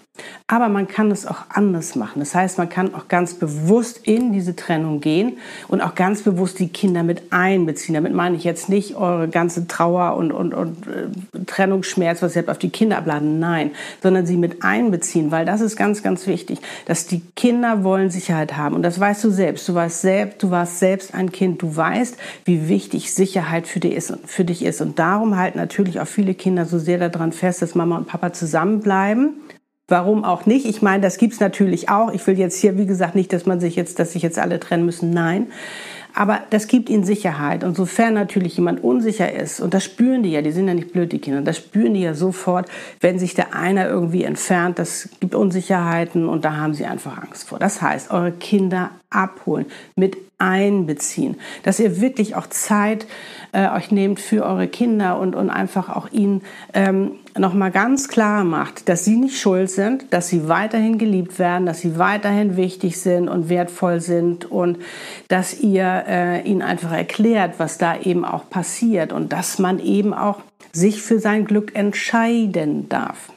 Aber 0.47 0.69
man 0.69 0.87
kann 0.87 1.11
es 1.11 1.25
auch 1.25 1.43
anders 1.49 1.95
machen. 1.95 2.19
Das 2.19 2.33
heißt, 2.33 2.57
man 2.57 2.69
kann 2.69 2.95
auch 2.95 3.07
ganz 3.09 3.33
bewusst 3.33 3.99
in 4.03 4.31
diese 4.31 4.55
Trennung 4.55 5.01
gehen 5.01 5.37
und 5.67 5.81
auch 5.81 5.93
ganz 5.93 6.21
bewusst 6.21 6.59
die 6.59 6.69
Kinder 6.69 7.03
mit 7.03 7.33
einbeziehen. 7.33 7.95
Damit 7.95 8.13
meine 8.13 8.37
ich 8.37 8.45
jetzt 8.45 8.69
nicht 8.69 8.95
eure 8.95 9.27
ganze 9.27 9.67
Trauer 9.67 10.15
und, 10.15 10.31
und, 10.31 10.53
und 10.53 10.87
äh, 10.87 11.43
Trennungsschmerz, 11.45 12.21
was 12.21 12.35
ihr 12.35 12.43
habt, 12.43 12.49
auf 12.49 12.59
die 12.59 12.69
Kinder 12.69 12.97
abladen. 12.97 13.39
Nein, 13.39 13.71
sondern 14.01 14.25
sie 14.25 14.37
mit 14.37 14.63
einbeziehen, 14.63 15.31
weil 15.31 15.45
das 15.45 15.59
ist 15.59 15.75
ganz, 15.75 16.01
ganz 16.01 16.27
wichtig, 16.27 16.59
dass 16.85 17.07
die 17.07 17.21
Kinder 17.35 17.83
wollen 17.83 18.09
Sicherheit 18.09 18.55
haben. 18.55 18.75
Und 18.75 18.83
das 18.83 18.99
weißt 18.99 19.23
du 19.25 19.29
selbst. 19.29 19.67
Du 19.67 19.75
warst 19.75 20.01
selbst, 20.01 20.43
du 20.43 20.49
warst 20.49 20.79
selbst 20.79 21.13
ein 21.13 21.31
Kind. 21.31 21.61
Du 21.61 21.75
weißt, 21.75 22.15
wie 22.45 22.69
wichtig 22.69 23.13
Sicherheit 23.13 23.67
für 23.67 23.81
dich 23.81 23.93
ist. 23.93 24.13
Für 24.25 24.45
dich 24.45 24.63
ist. 24.63 24.79
Und 24.79 24.97
darum 24.97 25.37
halten 25.37 25.57
natürlich 25.57 25.99
auch 25.99 26.07
viele 26.07 26.33
Kinder 26.33 26.65
so 26.65 26.79
sehr 26.79 26.97
daran 27.09 27.33
fest, 27.33 27.61
dass 27.61 27.75
Mama 27.75 27.97
und 27.97 28.07
Papa 28.07 28.31
zusammenbleiben 28.31 29.33
Warum 29.89 30.25
auch 30.25 30.45
nicht? 30.45 30.65
Ich 30.65 30.81
meine, 30.81 31.01
das 31.01 31.17
gibt's 31.17 31.39
natürlich 31.39 31.89
auch. 31.89 32.11
Ich 32.11 32.25
will 32.27 32.37
jetzt 32.37 32.59
hier, 32.59 32.77
wie 32.77 32.85
gesagt, 32.85 33.15
nicht, 33.15 33.31
dass 33.31 33.45
man 33.45 33.61
sich 33.61 33.77
jetzt, 33.77 33.99
dass 33.99 34.11
sich 34.11 34.21
jetzt 34.21 34.37
alle 34.37 34.59
trennen 34.59 34.85
müssen. 34.85 35.11
Nein. 35.11 35.47
Aber 36.13 36.41
das 36.49 36.67
gibt 36.67 36.89
ihnen 36.89 37.03
Sicherheit. 37.03 37.63
Und 37.63 37.77
sofern 37.77 38.15
natürlich 38.15 38.57
jemand 38.57 38.83
unsicher 38.83 39.31
ist, 39.31 39.59
und 39.61 39.73
das 39.73 39.83
spüren 39.83 40.23
die 40.23 40.31
ja, 40.31 40.41
die 40.41 40.51
sind 40.51 40.67
ja 40.67 40.73
nicht 40.73 40.91
blöd, 40.91 41.11
die 41.11 41.19
Kinder, 41.19 41.41
das 41.41 41.57
spüren 41.57 41.93
die 41.93 42.01
ja 42.01 42.15
sofort, 42.15 42.67
wenn 43.01 43.19
sich 43.19 43.35
der 43.35 43.53
einer 43.53 43.87
irgendwie 43.87 44.23
entfernt, 44.23 44.79
das 44.79 45.09
gibt 45.19 45.35
Unsicherheiten 45.35 46.27
und 46.27 46.43
da 46.43 46.57
haben 46.57 46.73
sie 46.73 46.85
einfach 46.85 47.21
Angst 47.21 47.47
vor. 47.47 47.59
Das 47.59 47.81
heißt, 47.81 48.09
eure 48.09 48.31
Kinder 48.31 48.89
abholen, 49.11 49.67
mit 49.95 50.17
einbeziehen, 50.37 51.37
dass 51.63 51.79
ihr 51.79 51.99
wirklich 51.99 52.35
auch 52.35 52.47
Zeit 52.47 53.07
äh, 53.53 53.69
euch 53.69 53.91
nehmt 53.91 54.19
für 54.19 54.45
eure 54.45 54.67
Kinder 54.67 55.19
und, 55.19 55.35
und 55.35 55.49
einfach 55.49 55.89
auch 55.95 56.11
ihnen 56.11 56.43
ähm, 56.73 57.13
nochmal 57.37 57.71
ganz 57.71 58.07
klar 58.07 58.43
macht, 58.43 58.87
dass 58.87 59.03
sie 59.03 59.15
nicht 59.15 59.39
schuld 59.39 59.69
sind, 59.69 60.05
dass 60.11 60.27
sie 60.27 60.47
weiterhin 60.47 60.97
geliebt 60.97 61.39
werden, 61.39 61.65
dass 61.65 61.81
sie 61.81 61.97
weiterhin 61.97 62.55
wichtig 62.55 62.99
sind 62.99 63.29
und 63.29 63.49
wertvoll 63.49 63.99
sind 63.99 64.45
und 64.45 64.77
dass 65.27 65.59
ihr 65.59 66.03
äh, 66.07 66.41
ihnen 66.41 66.61
einfach 66.61 66.91
erklärt, 66.91 67.55
was 67.57 67.77
da 67.77 67.99
eben 67.99 68.23
auch 68.23 68.49
passiert 68.49 69.13
und 69.13 69.33
dass 69.33 69.57
man 69.57 69.79
eben 69.79 70.13
auch 70.13 70.39
sich 70.71 71.01
für 71.01 71.19
sein 71.19 71.45
Glück 71.45 71.75
entscheiden 71.75 72.89
darf 72.89 73.29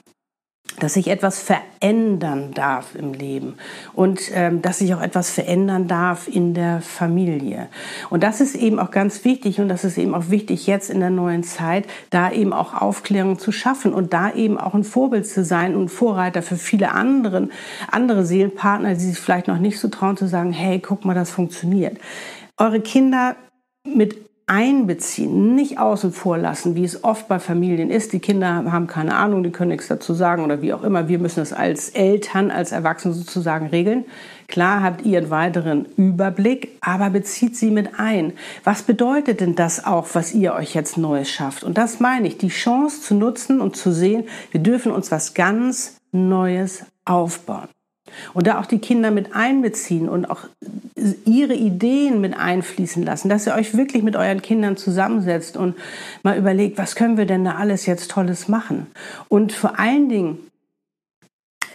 dass 0.82 0.94
sich 0.94 1.08
etwas 1.08 1.40
verändern 1.40 2.52
darf 2.52 2.94
im 2.94 3.12
Leben 3.12 3.54
und 3.94 4.20
ähm, 4.34 4.62
dass 4.62 4.78
sich 4.78 4.94
auch 4.94 5.00
etwas 5.00 5.30
verändern 5.30 5.86
darf 5.88 6.28
in 6.28 6.54
der 6.54 6.80
Familie. 6.80 7.68
Und 8.10 8.22
das 8.22 8.40
ist 8.40 8.54
eben 8.54 8.78
auch 8.78 8.90
ganz 8.90 9.24
wichtig 9.24 9.60
und 9.60 9.68
das 9.68 9.84
ist 9.84 9.98
eben 9.98 10.14
auch 10.14 10.30
wichtig 10.30 10.66
jetzt 10.66 10.90
in 10.90 11.00
der 11.00 11.10
neuen 11.10 11.42
Zeit, 11.42 11.86
da 12.10 12.30
eben 12.32 12.52
auch 12.52 12.74
Aufklärung 12.74 13.38
zu 13.38 13.52
schaffen 13.52 13.92
und 13.92 14.12
da 14.12 14.32
eben 14.32 14.58
auch 14.58 14.74
ein 14.74 14.84
Vorbild 14.84 15.26
zu 15.26 15.44
sein 15.44 15.76
und 15.76 15.88
Vorreiter 15.88 16.42
für 16.42 16.56
viele 16.56 16.92
anderen, 16.92 17.52
andere 17.90 18.24
Seelenpartner, 18.24 18.94
die 18.94 19.00
sich 19.00 19.18
vielleicht 19.18 19.48
noch 19.48 19.58
nicht 19.58 19.78
so 19.78 19.88
trauen 19.88 20.16
zu 20.16 20.26
sagen, 20.26 20.52
hey, 20.52 20.80
guck 20.80 21.04
mal, 21.04 21.14
das 21.14 21.30
funktioniert. 21.30 21.98
Eure 22.56 22.80
Kinder 22.80 23.36
mit 23.86 24.29
einbeziehen, 24.50 25.54
nicht 25.54 25.78
außen 25.78 26.10
vor 26.10 26.36
lassen, 26.36 26.74
wie 26.74 26.82
es 26.82 27.04
oft 27.04 27.28
bei 27.28 27.38
Familien 27.38 27.88
ist. 27.88 28.12
Die 28.12 28.18
Kinder 28.18 28.64
haben 28.72 28.88
keine 28.88 29.14
Ahnung, 29.14 29.44
die 29.44 29.50
können 29.50 29.70
nichts 29.70 29.86
dazu 29.86 30.12
sagen 30.12 30.44
oder 30.44 30.60
wie 30.60 30.74
auch 30.74 30.82
immer. 30.82 31.06
Wir 31.06 31.20
müssen 31.20 31.38
das 31.38 31.52
als 31.52 31.90
Eltern, 31.90 32.50
als 32.50 32.72
Erwachsene 32.72 33.14
sozusagen 33.14 33.68
regeln. 33.68 34.06
Klar 34.48 34.82
habt 34.82 35.06
ihr 35.06 35.18
einen 35.18 35.30
weiteren 35.30 35.84
Überblick, 35.96 36.76
aber 36.80 37.10
bezieht 37.10 37.56
sie 37.56 37.70
mit 37.70 38.00
ein. 38.00 38.32
Was 38.64 38.82
bedeutet 38.82 39.40
denn 39.40 39.54
das 39.54 39.84
auch, 39.86 40.08
was 40.14 40.34
ihr 40.34 40.52
euch 40.54 40.74
jetzt 40.74 40.98
Neues 40.98 41.30
schafft? 41.30 41.62
Und 41.62 41.78
das 41.78 42.00
meine 42.00 42.26
ich, 42.26 42.36
die 42.36 42.48
Chance 42.48 43.02
zu 43.02 43.14
nutzen 43.14 43.60
und 43.60 43.76
zu 43.76 43.92
sehen, 43.92 44.24
wir 44.50 44.60
dürfen 44.60 44.90
uns 44.90 45.12
was 45.12 45.34
ganz 45.34 45.96
Neues 46.10 46.84
aufbauen. 47.04 47.68
Und 48.34 48.46
da 48.46 48.60
auch 48.60 48.66
die 48.66 48.78
Kinder 48.78 49.10
mit 49.10 49.34
einbeziehen 49.34 50.08
und 50.08 50.30
auch 50.30 50.44
ihre 51.24 51.54
Ideen 51.54 52.20
mit 52.20 52.36
einfließen 52.36 53.02
lassen, 53.02 53.28
dass 53.28 53.46
ihr 53.46 53.54
euch 53.54 53.76
wirklich 53.76 54.02
mit 54.02 54.16
euren 54.16 54.42
Kindern 54.42 54.76
zusammensetzt 54.76 55.56
und 55.56 55.76
mal 56.22 56.36
überlegt, 56.36 56.78
was 56.78 56.94
können 56.94 57.16
wir 57.16 57.26
denn 57.26 57.44
da 57.44 57.56
alles 57.56 57.86
jetzt 57.86 58.10
Tolles 58.10 58.48
machen? 58.48 58.86
Und 59.28 59.52
vor 59.52 59.78
allen 59.78 60.08
Dingen, 60.08 60.38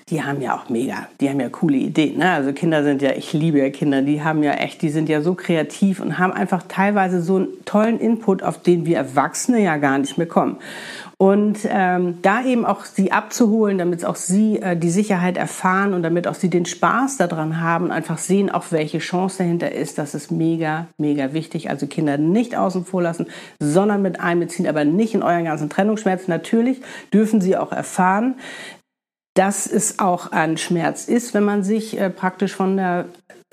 die 0.10 0.22
haben 0.22 0.40
ja 0.40 0.56
auch 0.56 0.70
mega, 0.70 1.08
die 1.20 1.30
haben 1.30 1.40
ja 1.40 1.50
coole 1.50 1.78
Ideen. 1.78 2.20
Ne? 2.20 2.30
Also 2.30 2.54
Kinder 2.54 2.84
sind 2.84 3.02
ja, 3.02 3.14
ich 3.14 3.34
liebe 3.34 3.58
ja 3.58 3.72
Kinder, 3.72 4.04
die 4.04 4.22
haben 4.24 4.44
ja 4.44 4.54
echt, 4.54 4.84
die 4.84 4.90
sind 4.90 5.10
ja 5.10 5.22
so 5.22 5.34
kreativ 5.34 6.00
und 6.00 6.20
haben 6.20 6.32
einfach 6.32 6.64
teilweise 6.68 7.24
so 7.24 7.38
einen 7.38 7.48
tollen 7.66 8.00
Input, 8.00 8.44
auf 8.44 8.62
den 8.62 8.86
wir 8.86 8.98
Erwachsene 8.98 9.64
ja 9.64 9.78
gar 9.78 9.98
nicht 9.98 10.20
mehr 10.20 10.28
kommen. 10.28 10.58
Und 11.18 11.60
ähm, 11.70 12.22
da 12.22 12.44
eben 12.44 12.66
auch 12.66 12.84
sie 12.84 13.14
abzuholen, 13.14 13.78
damit 13.78 14.04
auch 14.04 14.18
sie 14.18 14.62
äh, 14.62 14.76
die 14.76 14.90
Sicherheit 14.90 15.38
erfahren 15.38 15.94
und 15.94 16.04
damit 16.04 16.28
auch 16.28 16.36
sie 16.36 16.50
den 16.50 16.66
Spaß 16.66 17.16
daran 17.18 17.62
haben, 17.62 17.90
einfach 17.90 18.18
sehen, 18.18 18.50
auch 18.50 18.66
welche 18.72 19.00
Chance 19.00 19.38
dahinter 19.38 19.72
ist, 19.72 19.98
das 19.98 20.14
ist 20.14 20.30
mega, 20.30 20.88
mega 20.98 21.32
wichtig. 21.32 21.70
Also 21.70 21.88
Kinder 21.88 22.18
nicht 22.18 22.58
außen 22.58 22.84
vor 22.84 23.02
lassen, 23.02 23.28
sondern 23.60 24.02
mit 24.02 24.20
einbeziehen, 24.20 24.68
aber 24.68 24.84
nicht 24.84 25.14
in 25.14 25.24
euren 25.24 25.46
ganzen 25.46 25.70
Trennungsschmerz. 25.70 26.28
Natürlich 26.28 26.82
dürfen 27.14 27.40
sie 27.40 27.56
auch 27.56 27.72
erfahren, 27.72 28.36
dass 29.36 29.68
es 29.68 30.00
auch 30.00 30.32
ein 30.32 30.58
Schmerz 30.58 31.08
ist, 31.08 31.34
wenn 31.34 31.44
man 31.44 31.64
sich 31.64 32.00
äh, 32.00 32.10
praktisch 32.10 32.54
von 32.56 32.76
der 32.76 33.06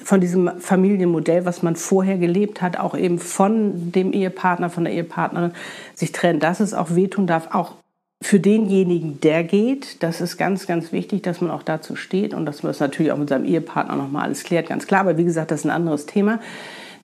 von 0.04 0.20
diesem 0.20 0.60
Familienmodell, 0.60 1.44
was 1.44 1.62
man 1.62 1.76
vorher 1.76 2.18
gelebt 2.18 2.62
hat, 2.62 2.78
auch 2.78 2.96
eben 2.96 3.18
von 3.18 3.92
dem 3.92 4.12
Ehepartner, 4.12 4.70
von 4.70 4.84
der 4.84 4.92
Ehepartnerin 4.92 5.52
sich 5.94 6.12
trennt, 6.12 6.42
dass 6.42 6.60
es 6.60 6.74
auch 6.74 6.94
wehtun 6.94 7.26
darf, 7.26 7.48
auch 7.52 7.74
für 8.20 8.38
denjenigen, 8.38 9.20
der 9.20 9.42
geht. 9.44 10.02
Das 10.02 10.20
ist 10.20 10.36
ganz, 10.36 10.66
ganz 10.66 10.92
wichtig, 10.92 11.22
dass 11.22 11.40
man 11.40 11.50
auch 11.50 11.62
dazu 11.62 11.96
steht 11.96 12.34
und 12.34 12.46
dass 12.46 12.62
man 12.62 12.70
das 12.70 12.80
natürlich 12.80 13.12
auch 13.12 13.18
mit 13.18 13.28
seinem 13.28 13.44
Ehepartner 13.44 13.96
nochmal 13.96 14.24
alles 14.24 14.44
klärt, 14.44 14.68
ganz 14.68 14.86
klar. 14.86 15.00
Aber 15.00 15.16
wie 15.16 15.24
gesagt, 15.24 15.50
das 15.50 15.60
ist 15.60 15.66
ein 15.66 15.70
anderes 15.70 16.06
Thema. 16.06 16.40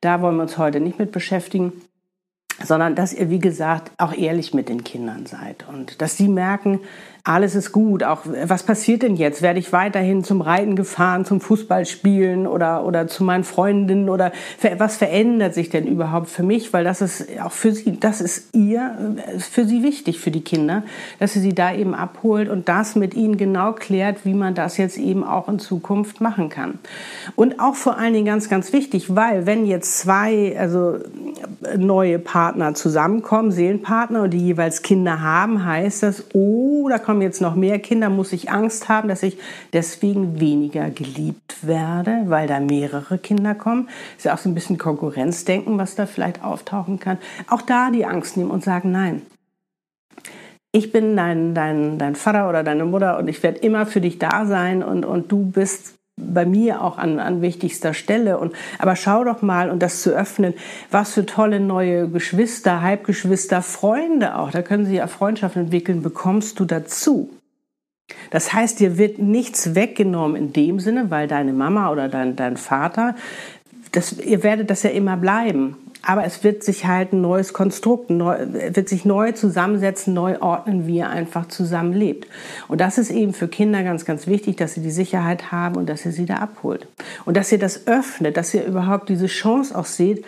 Da 0.00 0.20
wollen 0.22 0.36
wir 0.36 0.42
uns 0.42 0.58
heute 0.58 0.80
nicht 0.80 0.98
mit 0.98 1.10
beschäftigen 1.12 1.72
sondern 2.62 2.94
dass 2.94 3.12
ihr, 3.12 3.30
wie 3.30 3.38
gesagt, 3.38 3.92
auch 3.98 4.12
ehrlich 4.12 4.54
mit 4.54 4.68
den 4.68 4.84
Kindern 4.84 5.26
seid 5.26 5.66
und 5.68 6.02
dass 6.02 6.16
sie 6.16 6.28
merken, 6.28 6.80
alles 7.25 7.54
ist 7.54 7.72
gut. 7.72 8.04
Auch 8.04 8.22
was 8.44 8.62
passiert 8.62 9.02
denn 9.02 9.16
jetzt? 9.16 9.42
Werde 9.42 9.58
ich 9.58 9.72
weiterhin 9.72 10.25
zum 10.25 10.40
Reiten 10.40 10.76
gefahren, 10.76 11.25
zum 11.25 11.40
Fußballspielen 11.40 12.46
oder, 12.46 12.84
oder 12.84 13.06
zu 13.06 13.25
meinen 13.25 13.44
Freundinnen 13.44 14.08
oder 14.08 14.32
was 14.78 14.96
verändert 14.96 15.54
sich 15.54 15.70
denn 15.70 15.87
überhaupt 15.87 16.28
für 16.28 16.42
mich? 16.42 16.72
Weil 16.72 16.84
das 16.84 17.00
ist 17.00 17.26
auch 17.40 17.52
für 17.52 17.72
sie, 17.72 17.98
das 17.98 18.20
ist 18.20 18.54
ihr, 18.54 19.16
ist 19.37 19.52
für 19.52 19.64
sie 19.64 19.82
wichtig, 19.82 20.20
für 20.20 20.30
die 20.30 20.42
Kinder, 20.42 20.82
dass 21.18 21.32
sie 21.32 21.40
sie 21.40 21.54
da 21.54 21.75
eben 21.75 21.94
abholt 21.94 22.48
und 22.48 22.68
das 22.68 22.96
mit 22.96 23.14
ihnen 23.14 23.37
genau 23.37 23.72
klärt, 23.72 24.25
wie 24.25 24.34
man 24.34 24.54
das 24.54 24.76
jetzt 24.76 24.98
eben 24.98 25.25
auch 25.25 25.48
in 25.48 25.58
Zukunft 25.58 26.20
machen 26.20 26.48
kann. 26.48 26.78
Und 27.37 27.60
auch 27.60 27.75
vor 27.75 27.98
allen 27.98 28.12
Dingen 28.12 28.26
ganz, 28.26 28.48
ganz 28.48 28.72
wichtig, 28.72 29.14
weil 29.14 29.46
wenn 29.46 29.66
jetzt 29.66 29.98
zwei, 29.98 30.56
also 30.58 30.98
neue 31.76 32.18
Partner 32.18 32.75
zusammenkommen, 32.75 33.50
Seelenpartner 33.50 34.22
und 34.22 34.30
die 34.30 34.38
jeweils 34.38 34.82
Kinder 34.82 35.20
haben, 35.20 35.64
heißt 35.64 36.02
das, 36.02 36.25
oh, 36.32 36.88
da 36.88 36.98
kommen 37.08 37.22
jetzt 37.22 37.40
noch 37.40 37.54
mehr 37.54 37.78
Kinder, 37.78 38.10
muss 38.10 38.34
ich 38.34 38.50
Angst 38.50 38.90
haben, 38.90 39.08
dass 39.08 39.22
ich 39.22 39.38
deswegen 39.72 40.40
weniger 40.40 40.90
geliebt 40.90 41.66
werde, 41.66 42.24
weil 42.26 42.46
da 42.46 42.60
mehrere 42.60 43.16
Kinder 43.16 43.54
kommen. 43.54 43.88
Ist 44.18 44.26
ja 44.26 44.34
auch 44.34 44.38
so 44.38 44.50
ein 44.50 44.54
bisschen 44.54 44.76
Konkurrenzdenken, 44.76 45.78
was 45.78 45.94
da 45.94 46.04
vielleicht 46.04 46.44
auftauchen 46.44 47.00
kann. 47.00 47.16
Auch 47.48 47.62
da 47.62 47.90
die 47.90 48.04
Angst 48.04 48.36
nehmen 48.36 48.50
und 48.50 48.62
sagen, 48.62 48.92
nein, 48.92 49.22
ich 50.70 50.92
bin 50.92 51.16
dein, 51.16 51.54
dein, 51.54 51.96
dein 51.96 52.14
Vater 52.14 52.46
oder 52.46 52.62
deine 52.62 52.84
Mutter 52.84 53.16
und 53.16 53.26
ich 53.28 53.42
werde 53.42 53.60
immer 53.60 53.86
für 53.86 54.02
dich 54.02 54.18
da 54.18 54.44
sein 54.44 54.82
und, 54.82 55.06
und 55.06 55.32
du 55.32 55.50
bist 55.50 55.97
bei 56.18 56.44
mir 56.44 56.82
auch 56.82 56.98
an, 56.98 57.18
an 57.18 57.42
wichtigster 57.42 57.94
Stelle. 57.94 58.38
Und, 58.38 58.54
aber 58.78 58.96
schau 58.96 59.25
doch 59.25 59.42
mal, 59.42 59.70
und 59.70 59.82
das 59.82 60.02
zu 60.02 60.10
öffnen, 60.10 60.54
was 60.90 61.14
für 61.14 61.26
tolle 61.26 61.60
neue 61.60 62.08
Geschwister, 62.08 62.82
Halbgeschwister, 62.82 63.62
Freunde 63.62 64.37
auch, 64.37 64.50
da 64.50 64.62
können 64.62 64.87
sie 64.87 64.96
ja 64.96 65.06
Freundschaften 65.06 65.62
entwickeln, 65.62 66.02
bekommst 66.02 66.60
du 66.60 66.64
dazu. 66.64 67.30
Das 68.30 68.52
heißt, 68.52 68.80
dir 68.80 68.98
wird 68.98 69.18
nichts 69.18 69.75
weggenommen 69.75 70.37
in 70.37 70.52
dem 70.52 70.80
Sinne, 70.80 71.10
weil 71.10 71.28
deine 71.28 71.52
Mama 71.52 71.90
oder 71.90 72.08
dein, 72.08 72.37
dein 72.37 72.56
Vater, 72.56 73.14
das, 73.92 74.18
ihr 74.18 74.42
werdet 74.42 74.70
das 74.70 74.82
ja 74.82 74.90
immer 74.90 75.16
bleiben 75.16 75.76
aber 76.02 76.24
es 76.24 76.44
wird 76.44 76.62
sich 76.62 76.86
halt 76.86 77.12
ein 77.12 77.20
neues 77.20 77.52
Konstrukt, 77.52 78.10
neu, 78.10 78.36
wird 78.70 78.88
sich 78.88 79.04
neu 79.04 79.32
zusammensetzen, 79.32 80.14
neu 80.14 80.40
ordnen, 80.40 80.86
wie 80.86 80.98
ihr 80.98 81.08
einfach 81.08 81.48
zusammenlebt. 81.48 82.26
Und 82.68 82.80
das 82.80 82.98
ist 82.98 83.10
eben 83.10 83.32
für 83.32 83.48
Kinder 83.48 83.82
ganz, 83.82 84.04
ganz 84.04 84.26
wichtig, 84.26 84.56
dass 84.56 84.74
sie 84.74 84.80
die 84.80 84.90
Sicherheit 84.90 85.52
haben 85.52 85.76
und 85.76 85.88
dass 85.88 86.04
ihr 86.06 86.12
sie 86.12 86.26
da 86.26 86.36
abholt. 86.36 86.86
Und 87.24 87.36
dass 87.36 87.52
ihr 87.52 87.58
das 87.58 87.86
öffnet, 87.86 88.36
dass 88.36 88.54
ihr 88.54 88.64
überhaupt 88.64 89.08
diese 89.08 89.26
Chance 89.26 89.76
auch 89.76 89.86
seht, 89.86 90.24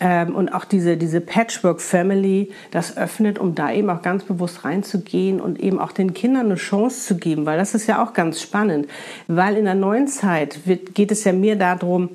ähm, 0.00 0.34
und 0.34 0.52
auch 0.52 0.64
diese, 0.64 0.96
diese 0.96 1.20
Patchwork-Family 1.20 2.50
das 2.70 2.96
öffnet, 2.96 3.38
um 3.38 3.54
da 3.54 3.70
eben 3.72 3.90
auch 3.90 4.02
ganz 4.02 4.24
bewusst 4.24 4.64
reinzugehen 4.64 5.40
und 5.40 5.60
eben 5.60 5.78
auch 5.78 5.92
den 5.92 6.14
Kindern 6.14 6.46
eine 6.46 6.56
Chance 6.56 7.06
zu 7.06 7.16
geben, 7.16 7.46
weil 7.46 7.58
das 7.58 7.74
ist 7.74 7.86
ja 7.86 8.02
auch 8.02 8.12
ganz 8.12 8.40
spannend, 8.40 8.88
weil 9.28 9.56
in 9.56 9.64
der 9.64 9.74
neuen 9.74 10.08
Zeit 10.08 10.66
wird, 10.66 10.94
geht 10.94 11.12
es 11.12 11.24
ja 11.24 11.32
mehr 11.32 11.56
darum, 11.56 12.08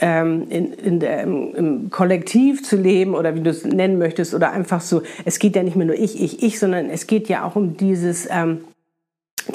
ähm, 0.00 0.46
in, 0.48 0.72
in 0.72 1.00
der, 1.00 1.22
im, 1.22 1.54
im, 1.54 1.90
Kollektiv 1.90 2.62
zu 2.62 2.76
leben 2.76 3.14
oder 3.14 3.34
wie 3.34 3.40
du 3.40 3.50
es 3.50 3.64
nennen 3.64 3.98
möchtest 3.98 4.34
oder 4.34 4.52
einfach 4.52 4.80
so, 4.80 5.02
es 5.24 5.38
geht 5.38 5.56
ja 5.56 5.62
nicht 5.62 5.76
mehr 5.76 5.86
nur 5.86 5.96
ich, 5.96 6.22
ich, 6.22 6.42
ich, 6.42 6.58
sondern 6.58 6.90
es 6.90 7.06
geht 7.06 7.28
ja 7.28 7.44
auch 7.44 7.56
um 7.56 7.76
dieses, 7.76 8.28
ähm, 8.30 8.60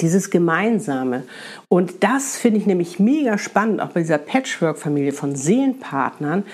dieses 0.00 0.30
Gemeinsame. 0.30 1.24
Und 1.68 2.02
das 2.04 2.36
finde 2.36 2.58
ich 2.58 2.66
nämlich 2.66 2.98
mega 2.98 3.38
spannend, 3.38 3.80
auch 3.80 3.90
bei 3.90 4.00
dieser 4.00 4.18
Patchwork-Familie 4.18 5.12
von 5.12 5.34
Seelenpartnern, 5.34 6.44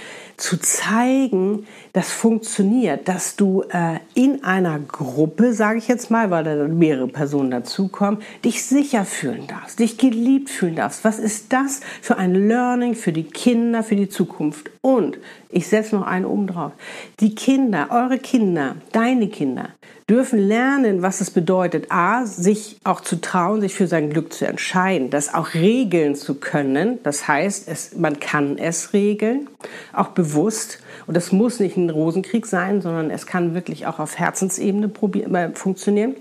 zu 0.40 0.58
zeigen, 0.58 1.66
das 1.92 2.10
funktioniert, 2.10 3.08
dass 3.08 3.36
du 3.36 3.62
äh, 3.70 3.98
in 4.14 4.42
einer 4.42 4.78
Gruppe, 4.78 5.52
sage 5.52 5.78
ich 5.78 5.86
jetzt 5.86 6.10
mal, 6.10 6.30
weil 6.30 6.44
da 6.44 6.56
dann 6.56 6.78
mehrere 6.78 7.08
Personen 7.08 7.50
dazukommen, 7.50 8.22
dich 8.44 8.64
sicher 8.64 9.04
fühlen 9.04 9.46
darfst, 9.46 9.78
dich 9.78 9.98
geliebt 9.98 10.48
fühlen 10.48 10.76
darfst. 10.76 11.04
Was 11.04 11.18
ist 11.18 11.52
das 11.52 11.80
für 12.00 12.16
ein 12.16 12.34
Learning 12.48 12.94
für 12.94 13.12
die 13.12 13.24
Kinder, 13.24 13.82
für 13.82 13.96
die 13.96 14.08
Zukunft? 14.08 14.70
Und 14.80 15.18
ich 15.50 15.66
setze 15.66 15.96
noch 15.96 16.06
einen 16.06 16.24
oben 16.24 16.46
drauf. 16.46 16.72
Die 17.20 17.34
Kinder, 17.34 17.88
eure 17.90 18.18
Kinder, 18.18 18.76
deine 18.92 19.28
Kinder, 19.28 19.70
dürfen 20.10 20.40
lernen, 20.40 21.02
was 21.02 21.20
es 21.20 21.30
bedeutet, 21.30 21.86
a, 21.90 22.26
sich 22.26 22.78
auch 22.82 23.00
zu 23.00 23.20
trauen, 23.20 23.60
sich 23.60 23.74
für 23.74 23.86
sein 23.86 24.10
Glück 24.10 24.32
zu 24.32 24.44
entscheiden, 24.44 25.08
das 25.08 25.32
auch 25.32 25.54
regeln 25.54 26.16
zu 26.16 26.34
können. 26.34 26.98
Das 27.04 27.28
heißt, 27.28 27.68
es, 27.68 27.96
man 27.96 28.18
kann 28.18 28.58
es 28.58 28.92
regeln, 28.92 29.48
auch 29.92 30.08
bewusst. 30.08 30.80
Und 31.06 31.16
es 31.16 31.30
muss 31.30 31.60
nicht 31.60 31.76
ein 31.76 31.90
Rosenkrieg 31.90 32.46
sein, 32.46 32.82
sondern 32.82 33.10
es 33.10 33.26
kann 33.26 33.54
wirklich 33.54 33.86
auch 33.86 34.00
auf 34.00 34.18
Herzensebene 34.18 34.90
äh, 34.90 35.50
funktionieren 35.54 36.16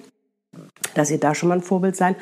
dass 0.95 1.11
ihr 1.11 1.19
da 1.19 1.35
schon 1.35 1.49
mal 1.49 1.59
ein 1.59 1.61
Vorbild 1.61 1.95
seid 1.95 2.15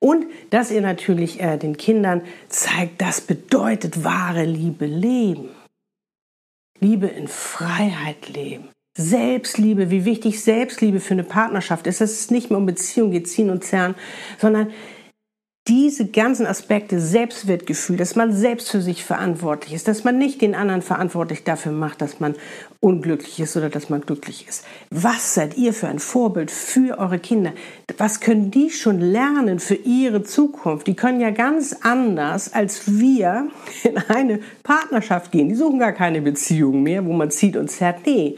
und 0.00 0.26
dass 0.50 0.72
ihr 0.72 0.80
natürlich 0.80 1.40
äh, 1.40 1.56
den 1.56 1.76
Kindern 1.76 2.22
zeigt, 2.48 3.00
das 3.00 3.20
bedeutet 3.20 4.02
wahre 4.02 4.44
Liebe 4.44 4.86
leben. 4.86 5.50
Liebe 6.80 7.06
in 7.06 7.28
Freiheit 7.28 8.28
leben. 8.28 8.68
Selbstliebe, 8.98 9.90
wie 9.90 10.04
wichtig 10.04 10.42
Selbstliebe 10.42 10.98
für 10.98 11.14
eine 11.14 11.22
Partnerschaft 11.22 11.86
ist, 11.86 12.00
dass 12.00 12.10
es 12.10 12.30
nicht 12.30 12.50
mehr 12.50 12.58
um 12.58 12.66
Beziehung 12.66 13.12
geht, 13.12 13.28
ziehen 13.28 13.48
und 13.48 13.62
zerren, 13.62 13.94
sondern 14.38 14.72
diese 15.68 16.06
ganzen 16.06 16.46
Aspekte 16.46 16.98
Selbstwertgefühl, 16.98 17.98
dass 17.98 18.16
man 18.16 18.32
selbst 18.32 18.70
für 18.70 18.80
sich 18.80 19.04
verantwortlich 19.04 19.74
ist, 19.74 19.86
dass 19.86 20.02
man 20.02 20.16
nicht 20.16 20.40
den 20.40 20.54
anderen 20.54 20.80
verantwortlich 20.80 21.44
dafür 21.44 21.72
macht, 21.72 22.00
dass 22.00 22.20
man 22.20 22.34
unglücklich 22.80 23.38
ist 23.38 23.54
oder 23.56 23.68
dass 23.68 23.90
man 23.90 24.00
glücklich 24.00 24.46
ist. 24.48 24.64
Was 24.90 25.34
seid 25.34 25.58
ihr 25.58 25.74
für 25.74 25.88
ein 25.88 25.98
Vorbild 25.98 26.50
für 26.50 26.98
eure 26.98 27.18
Kinder? 27.18 27.52
Was 27.98 28.20
können 28.20 28.50
die 28.50 28.70
schon 28.70 28.98
lernen 28.98 29.60
für 29.60 29.74
ihre 29.74 30.22
Zukunft? 30.22 30.86
Die 30.86 30.96
können 30.96 31.20
ja 31.20 31.30
ganz 31.30 31.76
anders 31.82 32.52
als 32.54 32.98
wir 32.98 33.48
in 33.84 33.98
eine 34.08 34.40
Partnerschaft 34.62 35.32
gehen. 35.32 35.50
Die 35.50 35.54
suchen 35.54 35.78
gar 35.78 35.92
keine 35.92 36.22
Beziehung 36.22 36.82
mehr, 36.82 37.04
wo 37.04 37.12
man 37.12 37.30
zieht 37.30 37.56
und 37.56 37.70
zerrt. 37.70 38.06
Nee 38.06 38.36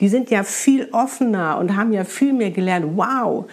die 0.00 0.08
sind 0.08 0.30
ja 0.30 0.42
viel 0.42 0.88
offener 0.92 1.58
und 1.58 1.76
haben 1.76 1.92
ja 1.92 2.04
viel 2.04 2.32
mehr 2.32 2.50
gelernt. 2.50 2.96
Wow, 2.96 3.46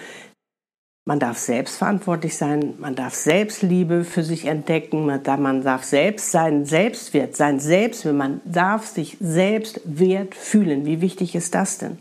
man 1.06 1.20
darf 1.20 1.38
selbstverantwortlich 1.38 2.38
sein, 2.38 2.76
man 2.80 2.96
darf 2.96 3.14
Selbstliebe 3.14 4.06
für 4.06 4.24
sich 4.24 4.46
entdecken, 4.46 5.06
man 5.06 5.62
darf 5.62 5.84
selbst 5.84 6.32
seinen 6.32 6.66
Selbstwert, 6.66 7.36
sein 7.36 7.60
Selbstwert, 7.60 8.16
man 8.16 8.42
darf 8.46 8.86
sich 8.86 9.18
selbst 9.20 9.82
wert 9.84 10.34
fühlen. 10.34 10.86
Wie 10.86 11.02
wichtig 11.02 11.36
ist 11.36 11.56
das 11.56 11.78
denn? 11.78 11.98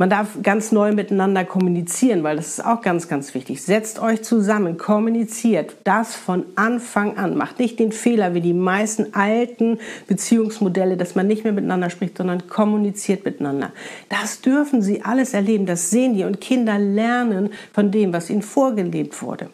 Man 0.00 0.08
darf 0.08 0.38
ganz 0.42 0.72
neu 0.72 0.92
miteinander 0.92 1.44
kommunizieren, 1.44 2.22
weil 2.22 2.36
das 2.36 2.48
ist 2.48 2.64
auch 2.64 2.80
ganz, 2.80 3.06
ganz 3.06 3.34
wichtig. 3.34 3.60
Setzt 3.62 4.00
euch 4.00 4.22
zusammen, 4.22 4.78
kommuniziert 4.78 5.76
das 5.84 6.16
von 6.16 6.46
Anfang 6.54 7.18
an. 7.18 7.36
Macht 7.36 7.58
nicht 7.58 7.78
den 7.78 7.92
Fehler 7.92 8.32
wie 8.32 8.40
die 8.40 8.54
meisten 8.54 9.12
alten 9.12 9.78
Beziehungsmodelle, 10.06 10.96
dass 10.96 11.16
man 11.16 11.26
nicht 11.26 11.44
mehr 11.44 11.52
miteinander 11.52 11.90
spricht, 11.90 12.16
sondern 12.16 12.48
kommuniziert 12.48 13.26
miteinander. 13.26 13.72
Das 14.08 14.40
dürfen 14.40 14.80
sie 14.80 15.04
alles 15.04 15.34
erleben, 15.34 15.66
das 15.66 15.90
sehen 15.90 16.14
die 16.14 16.24
und 16.24 16.40
Kinder 16.40 16.78
lernen 16.78 17.50
von 17.74 17.90
dem, 17.90 18.14
was 18.14 18.30
ihnen 18.30 18.40
vorgelebt 18.40 19.20
wurde. 19.20 19.50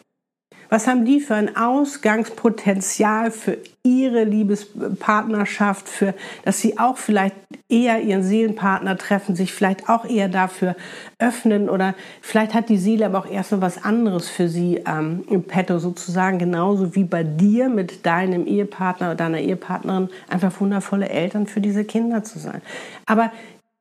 Was 0.69 0.87
haben 0.87 1.05
die 1.05 1.19
für 1.19 1.35
ein 1.35 1.55
Ausgangspotenzial 1.55 3.31
für 3.31 3.57
ihre 3.83 4.25
Liebespartnerschaft, 4.25 5.87
für, 5.87 6.13
dass 6.43 6.59
sie 6.59 6.77
auch 6.77 6.97
vielleicht 6.97 7.35
eher 7.69 8.01
ihren 8.01 8.23
Seelenpartner 8.23 8.97
treffen, 8.97 9.35
sich 9.35 9.53
vielleicht 9.53 9.87
auch 9.87 10.05
eher 10.05 10.27
dafür 10.27 10.75
öffnen 11.19 11.69
oder 11.69 11.95
vielleicht 12.21 12.53
hat 12.53 12.69
die 12.69 12.77
Seele 12.77 13.05
aber 13.05 13.19
auch 13.19 13.29
erstmal 13.29 13.61
was 13.61 13.83
anderes 13.83 14.29
für 14.29 14.49
sie 14.49 14.81
ähm, 14.85 15.23
im 15.29 15.43
Petto 15.43 15.79
sozusagen, 15.79 16.37
genauso 16.37 16.95
wie 16.95 17.05
bei 17.05 17.23
dir 17.23 17.69
mit 17.69 18.05
deinem 18.05 18.45
Ehepartner 18.45 19.07
oder 19.07 19.15
deiner 19.15 19.39
Ehepartnerin 19.39 20.09
einfach 20.29 20.59
wundervolle 20.59 21.09
Eltern 21.09 21.47
für 21.47 21.61
diese 21.61 21.85
Kinder 21.85 22.23
zu 22.23 22.39
sein. 22.39 22.61
Aber 23.05 23.31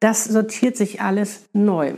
das 0.01 0.25
sortiert 0.25 0.77
sich 0.77 1.01
alles 1.01 1.47
neu. 1.53 1.95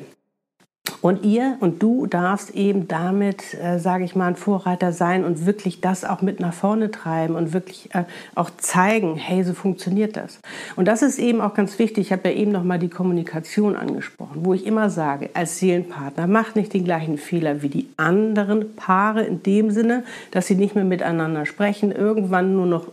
Und 1.01 1.25
ihr 1.25 1.57
und 1.61 1.83
du 1.83 2.07
darfst 2.07 2.51
eben 2.51 2.89
damit, 2.89 3.55
äh, 3.55 3.79
sage 3.79 4.05
ich 4.05 4.17
mal, 4.17 4.29
ein 4.29 4.37
Vorreiter 4.37 4.93
sein 4.93 5.25
und 5.25 5.47
wirklich 5.47 5.81
das 5.81 6.05
auch 6.05 6.23
mit 6.23 6.41
nach 6.41 6.53
vorne 6.53 6.91
treiben 6.91 7.35
und 7.37 7.53
wirklich 7.53 7.95
äh, 7.95 8.05
auch 8.35 8.51
zeigen, 8.57 9.17
hey, 9.17 9.45
so 9.45 9.55
funktioniert 9.55 10.17
das. 10.17 10.41
Und 10.77 10.89
das 10.89 11.03
ist 11.03 11.19
eben 11.19 11.41
auch 11.41 11.55
ganz 11.55 11.79
wichtig. 11.79 12.07
Ich 12.07 12.13
habe 12.13 12.29
ja 12.29 12.35
eben 12.35 12.53
noch 12.53 12.65
mal 12.65 12.79
die 12.79 12.89
Kommunikation 12.89 13.77
angesprochen, 13.77 14.45
wo 14.45 14.55
ich 14.55 14.67
immer 14.67 14.91
sage, 14.91 15.31
als 15.35 15.59
Seelenpartner, 15.59 16.27
macht 16.27 16.57
nicht 16.57 16.75
den 16.75 16.85
gleichen 16.85 17.19
Fehler 17.19 17.63
wie 17.63 17.69
die 17.69 17.89
anderen 17.97 18.75
Paare 18.75 19.23
in 19.23 19.43
dem 19.43 19.71
Sinne, 19.71 20.05
dass 20.31 20.47
sie 20.47 20.57
nicht 20.57 20.75
mehr 20.75 20.85
miteinander 20.85 21.47
sprechen, 21.47 21.93
irgendwann 21.93 22.55
nur 22.55 22.67
noch 22.67 22.87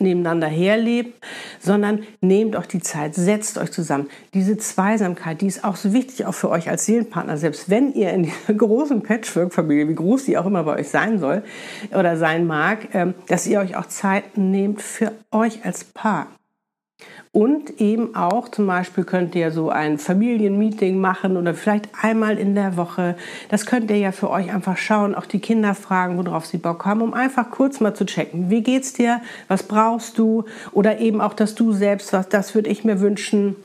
nebeneinander 0.00 0.46
herlebt, 0.46 1.22
sondern 1.60 2.04
nehmt 2.20 2.56
euch 2.56 2.66
die 2.66 2.80
Zeit, 2.80 3.14
setzt 3.14 3.58
euch 3.58 3.70
zusammen. 3.72 4.08
Diese 4.34 4.56
Zweisamkeit, 4.56 5.40
die 5.40 5.46
ist 5.46 5.64
auch 5.64 5.76
so 5.76 5.92
wichtig, 5.92 6.26
auch 6.26 6.34
für 6.34 6.50
euch 6.50 6.68
als 6.68 6.86
Seelenpartner, 6.86 7.36
selbst 7.36 7.70
wenn 7.70 7.92
ihr 7.92 8.10
in 8.12 8.24
dieser 8.24 8.54
großen 8.56 9.02
Patchwork-Familie, 9.02 9.88
wie 9.88 9.94
groß 9.94 10.24
die 10.24 10.38
auch 10.38 10.46
immer 10.46 10.64
bei 10.64 10.80
euch 10.80 10.88
sein 10.88 11.18
soll 11.18 11.42
oder 11.92 12.16
sein 12.16 12.46
mag, 12.46 12.94
ähm, 12.94 13.14
dass 13.26 13.46
ihr 13.46 13.60
euch 13.60 13.76
auch 13.76 13.86
Zeit 13.86 14.36
nehmt 14.36 14.82
für 14.82 15.12
euch 15.30 15.64
als 15.64 15.84
Paar. 15.84 16.28
Und 17.30 17.80
eben 17.80 18.16
auch 18.16 18.48
zum 18.48 18.66
Beispiel 18.66 19.04
könnt 19.04 19.34
ihr 19.34 19.52
so 19.52 19.70
ein 19.70 19.98
Familienmeeting 19.98 20.98
machen 20.98 21.36
oder 21.36 21.54
vielleicht 21.54 21.88
einmal 22.00 22.38
in 22.38 22.54
der 22.54 22.76
Woche. 22.76 23.16
Das 23.48 23.66
könnt 23.66 23.90
ihr 23.90 23.98
ja 23.98 24.12
für 24.12 24.30
euch 24.30 24.52
einfach 24.52 24.76
schauen, 24.76 25.14
auch 25.14 25.26
die 25.26 25.38
Kinder 25.38 25.74
fragen, 25.74 26.16
worauf 26.18 26.46
sie 26.46 26.58
Bock 26.58 26.84
haben, 26.84 27.02
um 27.02 27.14
einfach 27.14 27.50
kurz 27.50 27.80
mal 27.80 27.94
zu 27.94 28.06
checken. 28.06 28.50
Wie 28.50 28.62
geht's 28.62 28.94
dir? 28.94 29.20
Was 29.46 29.62
brauchst 29.62 30.18
du? 30.18 30.46
Oder 30.72 30.98
eben 30.98 31.20
auch, 31.20 31.34
dass 31.34 31.54
du 31.54 31.72
selbst, 31.72 32.12
was 32.12 32.28
das 32.28 32.54
würde 32.54 32.70
ich 32.70 32.82
mir 32.82 33.00
wünschen, 33.00 33.56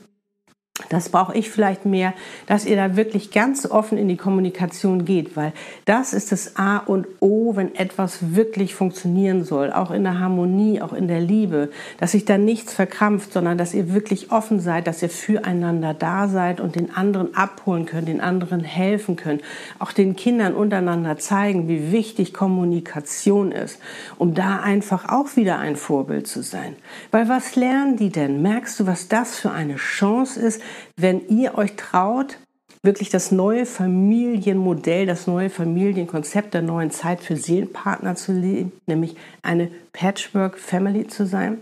das 0.88 1.08
brauche 1.08 1.36
ich 1.36 1.50
vielleicht 1.50 1.86
mehr, 1.86 2.14
dass 2.46 2.64
ihr 2.64 2.76
da 2.76 2.96
wirklich 2.96 3.30
ganz 3.30 3.66
offen 3.66 3.98
in 3.98 4.08
die 4.08 4.16
Kommunikation 4.16 5.04
geht, 5.04 5.36
weil 5.36 5.52
das 5.84 6.12
ist 6.12 6.32
das 6.32 6.56
A 6.56 6.78
und 6.78 7.06
O, 7.20 7.56
wenn 7.56 7.74
etwas 7.74 8.34
wirklich 8.34 8.74
funktionieren 8.74 9.44
soll, 9.44 9.72
auch 9.72 9.90
in 9.90 10.04
der 10.04 10.20
Harmonie, 10.20 10.80
auch 10.80 10.92
in 10.92 11.08
der 11.08 11.20
Liebe, 11.20 11.70
dass 11.98 12.12
sich 12.12 12.24
da 12.24 12.38
nichts 12.38 12.74
verkrampft, 12.74 13.32
sondern 13.32 13.58
dass 13.58 13.74
ihr 13.74 13.92
wirklich 13.92 14.30
offen 14.30 14.60
seid, 14.60 14.86
dass 14.86 15.02
ihr 15.02 15.10
füreinander 15.10 15.94
da 15.94 16.28
seid 16.28 16.60
und 16.60 16.76
den 16.76 16.94
anderen 16.94 17.34
abholen 17.34 17.86
könnt, 17.86 18.08
den 18.08 18.20
anderen 18.20 18.64
helfen 18.64 19.16
könnt, 19.16 19.42
auch 19.78 19.92
den 19.92 20.16
Kindern 20.16 20.54
untereinander 20.54 21.18
zeigen, 21.18 21.68
wie 21.68 21.92
wichtig 21.92 22.32
Kommunikation 22.32 23.52
ist, 23.52 23.78
um 24.18 24.34
da 24.34 24.60
einfach 24.60 25.08
auch 25.08 25.36
wieder 25.36 25.58
ein 25.58 25.76
Vorbild 25.76 26.26
zu 26.26 26.42
sein. 26.42 26.76
Weil 27.10 27.28
was 27.28 27.56
lernen 27.56 27.96
die 27.96 28.10
denn? 28.10 28.42
Merkst 28.42 28.80
du, 28.80 28.86
was 28.86 29.08
das 29.08 29.36
für 29.36 29.50
eine 29.50 29.76
Chance 29.76 30.40
ist? 30.40 30.60
Wenn 30.96 31.26
ihr 31.28 31.56
euch 31.56 31.76
traut, 31.76 32.38
wirklich 32.82 33.08
das 33.08 33.32
neue 33.32 33.66
Familienmodell, 33.66 35.06
das 35.06 35.26
neue 35.26 35.50
Familienkonzept 35.50 36.54
der 36.54 36.62
neuen 36.62 36.90
Zeit 36.90 37.20
für 37.20 37.36
Seelenpartner 37.36 38.14
zu 38.14 38.32
leben, 38.32 38.72
nämlich 38.86 39.16
eine 39.42 39.70
Patchwork 39.92 40.58
Family 40.58 41.06
zu 41.06 41.26
sein. 41.26 41.58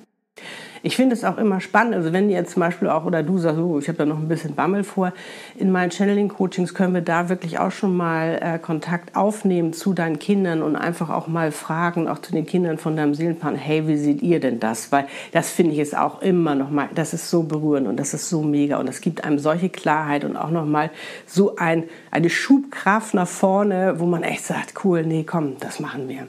Ich 0.84 0.96
finde 0.96 1.14
es 1.14 1.22
auch 1.22 1.38
immer 1.38 1.60
spannend, 1.60 1.94
also 1.94 2.12
wenn 2.12 2.28
ihr 2.28 2.44
zum 2.44 2.60
Beispiel 2.60 2.88
auch 2.88 3.04
oder 3.04 3.22
du 3.22 3.38
sagst, 3.38 3.60
oh, 3.60 3.78
ich 3.78 3.86
habe 3.86 3.98
da 3.98 4.04
noch 4.04 4.18
ein 4.18 4.26
bisschen 4.26 4.56
Bammel 4.56 4.82
vor, 4.82 5.12
in 5.56 5.70
meinen 5.70 5.92
Channeling-Coachings 5.92 6.74
können 6.74 6.92
wir 6.92 7.02
da 7.02 7.28
wirklich 7.28 7.60
auch 7.60 7.70
schon 7.70 7.96
mal 7.96 8.38
äh, 8.42 8.58
Kontakt 8.58 9.14
aufnehmen 9.14 9.72
zu 9.72 9.92
deinen 9.94 10.18
Kindern 10.18 10.60
und 10.60 10.74
einfach 10.74 11.08
auch 11.08 11.28
mal 11.28 11.52
fragen, 11.52 12.08
auch 12.08 12.18
zu 12.18 12.32
den 12.32 12.46
Kindern 12.46 12.78
von 12.78 12.96
deinem 12.96 13.14
Seelenpartner, 13.14 13.60
hey, 13.60 13.86
wie 13.86 13.96
seht 13.96 14.22
ihr 14.22 14.40
denn 14.40 14.58
das? 14.58 14.90
Weil 14.90 15.06
das 15.30 15.50
finde 15.50 15.72
ich 15.72 15.78
jetzt 15.78 15.96
auch 15.96 16.20
immer 16.20 16.56
noch 16.56 16.70
mal, 16.70 16.88
das 16.94 17.14
ist 17.14 17.30
so 17.30 17.44
berührend 17.44 17.86
und 17.86 17.96
das 17.96 18.12
ist 18.12 18.28
so 18.28 18.42
mega 18.42 18.78
und 18.78 18.88
das 18.88 19.00
gibt 19.00 19.22
einem 19.22 19.38
solche 19.38 19.68
Klarheit 19.68 20.24
und 20.24 20.36
auch 20.36 20.50
noch 20.50 20.66
mal 20.66 20.90
so 21.26 21.54
ein, 21.56 21.84
eine 22.10 22.28
Schubkraft 22.28 23.14
nach 23.14 23.28
vorne, 23.28 24.00
wo 24.00 24.06
man 24.06 24.24
echt 24.24 24.44
sagt, 24.44 24.84
cool, 24.84 25.04
nee, 25.06 25.22
komm, 25.22 25.58
das 25.60 25.78
machen 25.78 26.08
wir. 26.08 26.26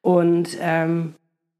Und 0.00 0.56
ähm, 0.60 1.14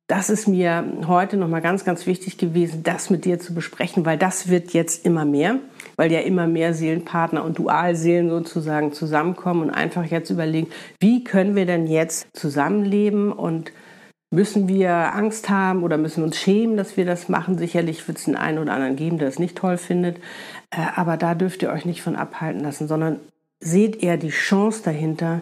das 0.06 0.28
ist 0.28 0.46
mir 0.46 0.84
heute 1.06 1.38
nochmal 1.38 1.62
ganz, 1.62 1.84
ganz 1.84 2.06
wichtig 2.06 2.36
gewesen, 2.36 2.82
das 2.82 3.08
mit 3.08 3.24
dir 3.24 3.38
zu 3.40 3.54
besprechen, 3.54 4.04
weil 4.04 4.18
das 4.18 4.48
wird 4.48 4.72
jetzt 4.72 5.06
immer 5.06 5.24
mehr, 5.24 5.60
weil 5.96 6.12
ja 6.12 6.20
immer 6.20 6.46
mehr 6.46 6.74
Seelenpartner 6.74 7.42
und 7.42 7.58
Dualseelen 7.58 8.28
sozusagen 8.28 8.92
zusammenkommen 8.92 9.62
und 9.62 9.70
einfach 9.70 10.04
jetzt 10.04 10.28
überlegen, 10.28 10.68
wie 11.00 11.24
können 11.24 11.56
wir 11.56 11.64
denn 11.64 11.86
jetzt 11.86 12.26
zusammenleben 12.34 13.32
und 13.32 13.72
müssen 14.30 14.68
wir 14.68 15.14
Angst 15.14 15.48
haben 15.48 15.82
oder 15.82 15.96
müssen 15.96 16.22
uns 16.22 16.36
schämen, 16.36 16.76
dass 16.76 16.96
wir 16.96 17.06
das 17.06 17.28
machen. 17.30 17.56
Sicherlich 17.56 18.06
wird 18.06 18.18
es 18.18 18.24
den 18.24 18.36
einen 18.36 18.58
oder 18.58 18.72
anderen 18.72 18.96
geben, 18.96 19.18
der 19.18 19.28
es 19.28 19.38
nicht 19.38 19.56
toll 19.56 19.78
findet, 19.78 20.18
äh, 20.70 20.80
aber 20.96 21.16
da 21.16 21.34
dürft 21.34 21.62
ihr 21.62 21.70
euch 21.70 21.86
nicht 21.86 22.02
von 22.02 22.16
abhalten 22.16 22.60
lassen, 22.60 22.88
sondern 22.88 23.20
seht 23.60 24.02
eher 24.02 24.18
die 24.18 24.30
Chance 24.30 24.82
dahinter, 24.84 25.40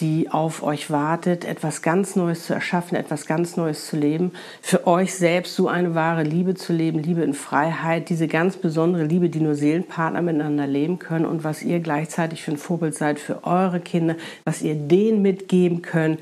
die 0.00 0.28
auf 0.30 0.62
euch 0.64 0.90
wartet, 0.90 1.44
etwas 1.44 1.80
ganz 1.80 2.16
Neues 2.16 2.46
zu 2.46 2.54
erschaffen, 2.54 2.96
etwas 2.96 3.26
ganz 3.26 3.56
Neues 3.56 3.86
zu 3.86 3.96
leben, 3.96 4.32
für 4.60 4.86
euch 4.88 5.14
selbst 5.14 5.54
so 5.54 5.68
eine 5.68 5.94
wahre 5.94 6.24
Liebe 6.24 6.54
zu 6.54 6.72
leben, 6.72 6.98
Liebe 6.98 7.22
in 7.22 7.34
Freiheit, 7.34 8.08
diese 8.08 8.26
ganz 8.26 8.56
besondere 8.56 9.04
Liebe, 9.04 9.30
die 9.30 9.40
nur 9.40 9.54
Seelenpartner 9.54 10.22
miteinander 10.22 10.66
leben 10.66 10.98
können 10.98 11.26
und 11.26 11.44
was 11.44 11.62
ihr 11.62 11.78
gleichzeitig 11.78 12.42
für 12.42 12.52
ein 12.52 12.56
Vorbild 12.56 12.94
seid 12.94 13.20
für 13.20 13.44
eure 13.44 13.80
Kinder, 13.80 14.16
was 14.44 14.62
ihr 14.62 14.74
denen 14.74 15.22
mitgeben 15.22 15.82
könnt, 15.82 16.20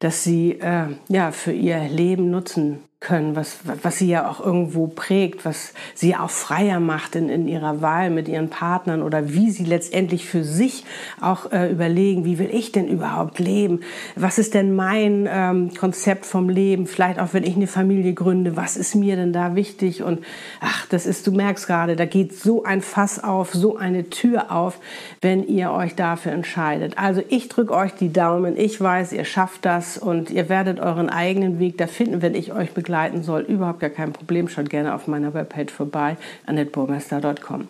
dass 0.00 0.22
sie 0.22 0.60
äh, 0.60 0.88
ja 1.08 1.32
für 1.32 1.52
ihr 1.52 1.88
Leben 1.88 2.30
nutzen 2.30 2.87
können, 3.00 3.36
was, 3.36 3.58
was 3.82 3.98
sie 3.98 4.08
ja 4.08 4.28
auch 4.28 4.44
irgendwo 4.44 4.88
prägt, 4.88 5.44
was 5.44 5.72
sie 5.94 6.16
auch 6.16 6.30
freier 6.30 6.80
macht 6.80 7.14
in, 7.14 7.28
in 7.28 7.46
ihrer 7.46 7.80
Wahl 7.80 8.10
mit 8.10 8.26
ihren 8.26 8.50
Partnern 8.50 9.02
oder 9.02 9.32
wie 9.32 9.52
sie 9.52 9.64
letztendlich 9.64 10.26
für 10.26 10.42
sich 10.42 10.84
auch 11.20 11.52
äh, 11.52 11.70
überlegen, 11.70 12.24
wie 12.24 12.40
will 12.40 12.50
ich 12.52 12.72
denn 12.72 12.88
überhaupt 12.88 13.38
leben? 13.38 13.82
Was 14.16 14.38
ist 14.38 14.54
denn 14.54 14.74
mein 14.74 15.28
ähm, 15.30 15.70
Konzept 15.78 16.26
vom 16.26 16.48
Leben? 16.48 16.88
Vielleicht 16.88 17.20
auch, 17.20 17.28
wenn 17.34 17.44
ich 17.44 17.54
eine 17.54 17.68
Familie 17.68 18.14
gründe, 18.14 18.56
was 18.56 18.76
ist 18.76 18.96
mir 18.96 19.14
denn 19.14 19.32
da 19.32 19.54
wichtig? 19.54 20.02
Und 20.02 20.24
ach, 20.60 20.86
das 20.86 21.06
ist, 21.06 21.24
du 21.28 21.30
merkst 21.30 21.68
gerade, 21.68 21.94
da 21.94 22.04
geht 22.04 22.34
so 22.34 22.64
ein 22.64 22.80
Fass 22.80 23.22
auf, 23.22 23.54
so 23.54 23.76
eine 23.76 24.10
Tür 24.10 24.50
auf, 24.50 24.80
wenn 25.20 25.46
ihr 25.46 25.70
euch 25.70 25.94
dafür 25.94 26.32
entscheidet. 26.32 26.98
Also 26.98 27.22
ich 27.28 27.48
drücke 27.48 27.74
euch 27.74 27.92
die 27.92 28.12
Daumen, 28.12 28.56
ich 28.56 28.80
weiß, 28.80 29.12
ihr 29.12 29.24
schafft 29.24 29.64
das 29.64 29.98
und 29.98 30.30
ihr 30.30 30.48
werdet 30.48 30.80
euren 30.80 31.08
eigenen 31.08 31.60
Weg 31.60 31.78
da 31.78 31.86
finden, 31.86 32.22
wenn 32.22 32.34
ich 32.34 32.52
euch 32.52 32.72
begleite 32.72 32.87
begleiten 32.88 33.22
soll, 33.22 33.42
überhaupt 33.42 33.80
gar 33.80 33.90
kein 33.90 34.14
Problem. 34.14 34.48
Schaut 34.48 34.70
gerne 34.70 34.94
auf 34.94 35.06
meiner 35.06 35.34
Webpage 35.34 35.70
vorbei, 35.70 36.16
annetteburmester.com. 36.46 37.68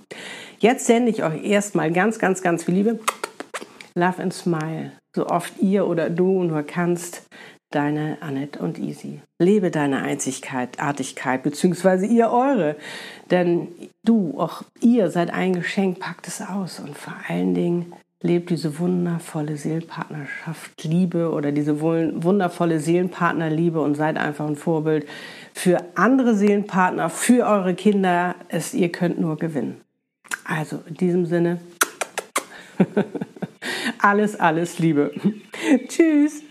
Jetzt 0.61 0.87
sende 0.87 1.11
ich 1.11 1.25
euch 1.25 1.45
erstmal 1.45 1.91
ganz, 1.91 2.21
ganz, 2.21 2.41
ganz 2.41 2.63
viel 2.63 2.75
Liebe. 2.75 3.01
Love 3.97 4.23
and 4.23 4.33
Smile. 4.33 4.93
So 5.17 5.27
oft 5.27 5.59
ihr 5.61 5.89
oder 5.89 6.09
du 6.09 6.45
nur 6.45 6.63
kannst. 6.63 7.27
Deine 7.71 8.17
Annette 8.21 8.61
und 8.61 8.79
Easy. 8.79 9.21
Lebe 9.39 9.71
deine 9.71 10.01
Einzigkeit, 10.01 10.81
Artigkeit, 10.81 11.43
beziehungsweise 11.43 12.07
ihr 12.07 12.31
eure. 12.31 12.77
Denn 13.31 13.69
du, 14.07 14.37
auch 14.39 14.63
ihr 14.81 15.11
seid 15.11 15.35
ein 15.35 15.53
Geschenk, 15.53 15.99
packt 15.99 16.29
es 16.29 16.41
aus. 16.41 16.81
Und 16.81 16.97
vor 16.97 17.15
allen 17.29 17.55
Dingen 17.55 17.93
lebt 18.21 18.51
diese 18.51 18.79
wundervolle 18.79 19.57
Seelenpartnerschaft 19.57 20.83
Liebe 20.85 21.31
oder 21.31 21.53
diese 21.53 21.81
wundervolle 21.81 22.81
Seelenpartnerliebe 22.81 23.81
und 23.81 23.95
seid 23.95 24.17
einfach 24.17 24.47
ein 24.47 24.57
Vorbild 24.57 25.07
für 25.55 25.79
andere 25.95 26.35
Seelenpartner, 26.35 27.11
für 27.11 27.47
eure 27.47 27.75
Kinder. 27.75 28.35
Es, 28.49 28.75
ihr 28.75 28.91
könnt 28.91 29.21
nur 29.21 29.37
gewinnen. 29.37 29.81
Also 30.45 30.83
in 30.89 30.95
diesem 30.95 31.27
Sinne, 31.27 31.61
alles, 33.99 34.39
alles 34.39 34.79
Liebe. 34.79 35.13
Tschüss. 35.89 36.43